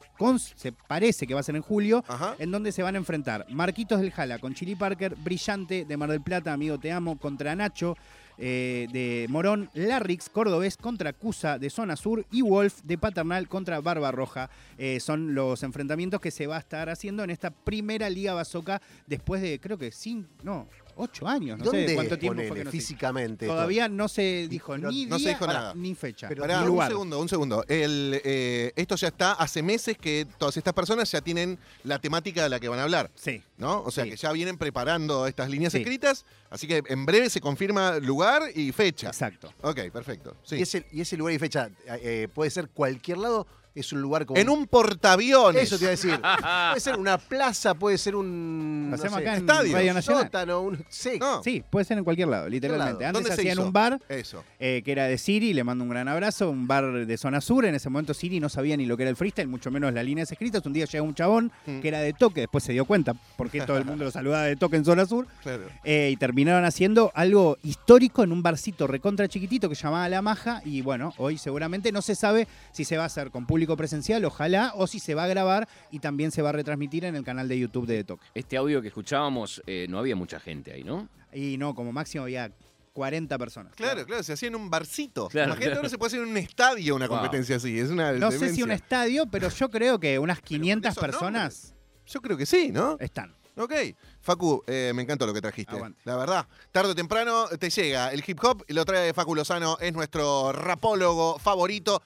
se 0.57 0.73
parece 0.73 1.27
que 1.27 1.35
va 1.35 1.41
a 1.41 1.43
ser 1.43 1.57
en 1.57 1.63
julio, 1.63 2.05
Ajá. 2.09 2.35
en 2.39 2.51
donde 2.51 2.73
se 2.73 2.83
van 2.83 2.95
a 2.95 2.99
enfrentar 2.99 3.47
Marquitos 3.51 4.01
del 4.01 4.13
Jala 4.13 4.39
con 4.39 4.55
Chili 4.63 4.77
Parker, 4.77 5.17
Brillante 5.17 5.85
de 5.85 5.97
Mar 5.97 6.09
del 6.09 6.21
Plata, 6.21 6.53
Amigo 6.53 6.79
Te 6.79 6.93
Amo, 6.93 7.19
contra 7.19 7.57
Nacho 7.57 7.97
eh, 8.39 8.87
de 8.93 9.27
Morón, 9.29 9.69
Larrix, 9.75 10.29
Cordobés 10.29 10.77
contra 10.77 11.13
Cusa 11.13 11.59
de 11.59 11.69
Zona 11.69 11.97
Sur 11.97 12.25
y 12.31 12.43
Wolf 12.43 12.81
de 12.85 12.97
Paternal 12.97 13.49
contra 13.49 13.81
Barba 13.81 14.13
Roja. 14.13 14.51
Eh, 14.79 15.01
son 15.01 15.35
los 15.35 15.65
enfrentamientos 15.65 16.21
que 16.21 16.31
se 16.31 16.47
va 16.47 16.59
a 16.59 16.61
estar 16.61 16.91
haciendo 16.91 17.25
en 17.25 17.31
esta 17.31 17.51
primera 17.51 18.09
Liga 18.09 18.35
Bazoca 18.35 18.81
después 19.09 19.43
de, 19.43 19.59
creo 19.59 19.79
que 19.79 19.91
cinco, 19.91 20.29
no, 20.45 20.69
ocho 20.97 21.27
años, 21.29 21.59
no 21.59 21.65
¿Dónde 21.65 21.89
sé 21.89 21.95
cuánto 21.95 22.19
tiempo 22.19 22.35
ponele 22.37 22.49
fue 22.49 22.59
que 22.59 22.65
no 22.65 22.71
se- 22.71 22.77
físicamente? 22.77 23.45
esto? 23.47 23.55
Todavía 23.55 23.89
no 23.89 24.09
se 24.09 24.47
dijo 24.49 24.75
pero 24.75 24.91
ni 24.91 25.07
no 25.07 25.17
se 25.19 25.25
día 25.25 25.33
dijo 25.35 25.47
nada. 25.47 25.75
ni 25.75 25.95
fecha, 25.95 26.29
Pero 26.29 26.43
Pará, 26.43 26.57
ni 26.57 26.63
un 26.63 26.69
lugar. 26.69 26.89
segundo, 26.91 27.19
un 27.21 27.29
segundo. 27.29 27.65
El, 27.69 28.21
eh, 28.25 28.73
esto 28.77 28.97
ya 28.97 29.09
está 29.09 29.33
hace 29.33 29.63
meses 29.63 29.97
que 29.99 30.27
todas 30.39 30.57
estas 30.57 30.75
personas 30.75 31.11
ya 31.11 31.21
tienen 31.21 31.59
la 31.85 31.99
temática 31.99 32.43
de 32.43 32.49
la 32.49 32.61
que 32.61 32.69
van 32.69 32.79
a 32.79 32.85
hablar, 32.85 33.11
Sí. 33.15 33.43
¿no? 33.59 33.83
O 33.83 33.91
sea 33.91 34.05
Sí. 34.05 34.11
que 34.11 34.17
ya 34.17 34.33
vienen 34.33 34.59
preparando 34.59 35.27
estas 35.27 35.49
líneas 35.51 35.73
Sí. 35.73 35.79
escritas, 35.79 36.25
así 36.51 36.67
que 36.67 36.83
en 36.87 37.07
breve 37.07 37.31
se 37.31 37.41
confirma 37.41 37.99
lugar 37.99 38.43
y 38.55 38.73
fecha. 38.73 39.09
Exacto. 39.09 39.53
Ok, 39.63 39.91
perfecto. 39.93 40.37
Sí. 40.45 40.57
¿Y, 40.57 40.63
ese, 40.63 40.87
y 40.93 41.01
ese 41.01 41.17
lugar 41.17 41.35
y 41.35 41.39
fecha 41.39 41.71
eh, 41.87 42.29
puede 42.35 42.51
ser 42.51 42.69
cualquier 42.69 43.19
lado? 43.19 43.47
Es 43.75 43.93
un 43.93 44.01
lugar 44.03 44.27
como. 44.27 44.39
En 44.39 44.49
un 44.51 44.67
portaaviones. 44.67 45.63
Eso 45.63 45.79
te 45.79 45.85
iba 45.85 45.89
a 45.89 45.91
decir. 45.93 46.21
puede 46.71 46.81
ser 46.81 46.99
una 46.99 47.19
plaza, 47.19 47.75
puede 47.75 47.99
ser 47.99 48.15
un. 48.17 48.91
No 48.91 48.97
sé, 48.99 49.07
acá 49.09 49.19
en 49.37 49.41
estadio. 49.41 49.73
Radio 49.73 49.95
Nacional. 49.95 50.25
sótano, 50.25 50.61
un. 50.61 50.85
Sí. 50.89 51.13
No, 51.19 51.43
Sí, 51.43 51.63
puede 51.71 51.85
ser 51.85 51.99
en 51.99 52.05
cualquier 52.05 52.29
lado, 52.29 52.49
literalmente. 52.49 53.05
lado. 53.05 53.07
Antes 53.09 53.13
¿Dónde 53.13 53.29
se 53.31 53.35
se 53.37 53.41
hacía 53.41 53.53
en 53.53 53.59
hizo? 53.59 53.67
un 53.67 53.73
bar 53.73 54.01
eso. 54.09 54.45
eh, 54.59 54.83
que 54.85 54.93
era 54.93 55.05
de 55.07 55.17
Siri, 55.19 55.53
le 55.55 55.65
mando 55.65 55.85
un 55.85 55.91
gran 55.91 56.09
abrazo, 56.09 56.51
un 56.51 56.67
bar 56.67 57.07
de 57.07 57.17
zona 57.17 57.41
sur. 57.41 57.65
En 57.65 57.75
ese 57.75 57.89
momento 57.89 58.13
Siri 58.15 58.41
no 58.41 58.49
sabía 58.49 58.77
ni 58.77 58.85
lo 58.87 58.97
que 58.97 59.05
era 59.05 59.11
el 59.11 59.17
freestyle, 59.17 59.49
mucho 59.49 59.71
menos 59.71 59.93
las 59.95 60.05
líneas 60.05 60.31
escritas. 60.31 60.65
Un 60.67 60.73
día 60.73 60.85
llega 60.85 61.03
un 61.03 61.15
chabón 61.15 61.51
Mm. 61.67 61.81
que 61.81 61.89
era 61.89 62.01
de 62.01 62.13
toque, 62.13 62.41
después 62.43 62.65
se 62.65 62.73
dio 62.73 62.85
cuenta 62.85 63.15
porque 63.37 63.61
todo 63.63 63.77
el 63.79 63.85
mundo 63.85 64.05
lo 64.05 64.11
saludaba 64.11 64.45
de 64.45 64.57
toque 64.57 64.77
en 64.77 64.85
zona 64.85 65.07
sur. 65.07 65.27
Claro. 65.43 65.65
eh, 65.85 66.11
y 66.13 66.17
terminaron 66.17 66.65
haciendo 66.65 67.11
algo 67.15 67.57
histórico 67.63 68.23
en 68.23 68.33
un 68.33 68.43
barcito 68.43 68.87
recontra 68.87 69.29
chiquitito 69.29 69.69
que 69.69 69.75
se 69.75 69.85
llamaba 69.85 70.09
La 70.09 70.21
Maja. 70.23 70.61
Y 70.65 70.83
bueno, 70.83 71.13
hoy 71.19 71.39
seguramente 71.39 71.91
no 71.93 72.03
se 72.03 72.15
sabe 72.15 72.47
si 72.73 72.85
se 72.85 72.97
va 72.97 73.05
a 73.05 73.07
hacer 73.07 73.31
con 73.31 73.47
público 73.47 73.62
presencial, 73.77 74.25
ojalá, 74.25 74.73
o 74.77 74.87
si 74.87 74.99
se 74.99 75.15
va 75.15 75.25
a 75.25 75.27
grabar 75.27 75.69
y 75.91 75.99
también 75.99 76.31
se 76.31 76.43
va 76.43 76.51
a 76.51 76.53
retransmitir 76.53 77.05
en 77.05 77.17
el 77.17 77.25
canal 77.25 77.49
de 77.49 77.59
YouTube 77.59 77.87
de, 77.87 78.05
Toque. 78.05 78.27
Este 78.35 78.57
audio 78.57 78.83
que 78.83 78.89
escuchábamos, 78.89 79.63
eh, 79.67 79.87
no 79.89 79.99
había 79.99 80.17
mucha 80.17 80.41
gente 80.41 80.73
ahí, 80.73 80.85
¿no? 80.85 81.09
Y 81.33 81.57
no, 81.57 81.75
como 81.75 81.93
máximo 81.93 82.25
había 82.25 82.53
40 82.93 83.39
personas. 83.39 83.75
Claro, 83.75 84.05
claro, 84.05 84.23
se 84.23 84.35
hacía 84.35 84.49
en 84.49 84.57
un 84.57 84.69
barcito. 84.69 85.29
Claro, 85.29 85.47
Imagínate, 85.49 85.67
claro. 85.67 85.79
ahora 85.79 85.89
se 85.89 85.99
puede 85.99 86.09
hacer 86.09 86.21
en 86.23 86.29
un 86.29 86.37
estadio 86.37 86.95
una 86.97 87.07
Wow. 87.09 87.19
competencia 87.19 87.57
así. 87.57 87.79
Es 87.79 87.91
una 87.91 88.13
No 88.13 88.31
sé 88.31 88.55
si 88.55 88.63
un 88.63 88.71
estadio, 88.71 89.27
pero 89.31 89.49
yo 89.49 89.71
creo 89.71 89.99
que 89.99 90.19
unas 90.19 90.41
500 90.41 90.91
esos 90.93 91.03
personas 91.03 91.75
Yo 92.07 92.21
creo 92.21 92.37
que 92.37 92.47
sí, 92.47 92.71
¿no? 92.73 92.97
están. 93.01 93.35
Ok. 93.57 93.73
Facu, 94.21 94.63
eh, 94.67 94.93
me 94.95 95.03
encantó 95.03 95.27
lo 95.27 95.35
que 95.35 95.41
trajiste. 95.41 95.75
Aguante. 95.75 96.01
La 96.05 96.17
verdad, 96.17 96.47
tarde 96.71 96.91
o 96.93 96.95
temprano 96.95 97.47
te 97.59 97.71
llega 97.71 98.11
el 98.13 98.23
hip 98.27 98.39
hop 98.43 98.65
y 98.67 98.73
lo 98.73 98.85
trae 98.85 99.13
Facu 99.13 99.35
Lozano, 99.35 99.77
es 99.81 99.93
nuestro 99.93 100.53
rapólogo 100.53 101.39
favorito. 101.39 102.03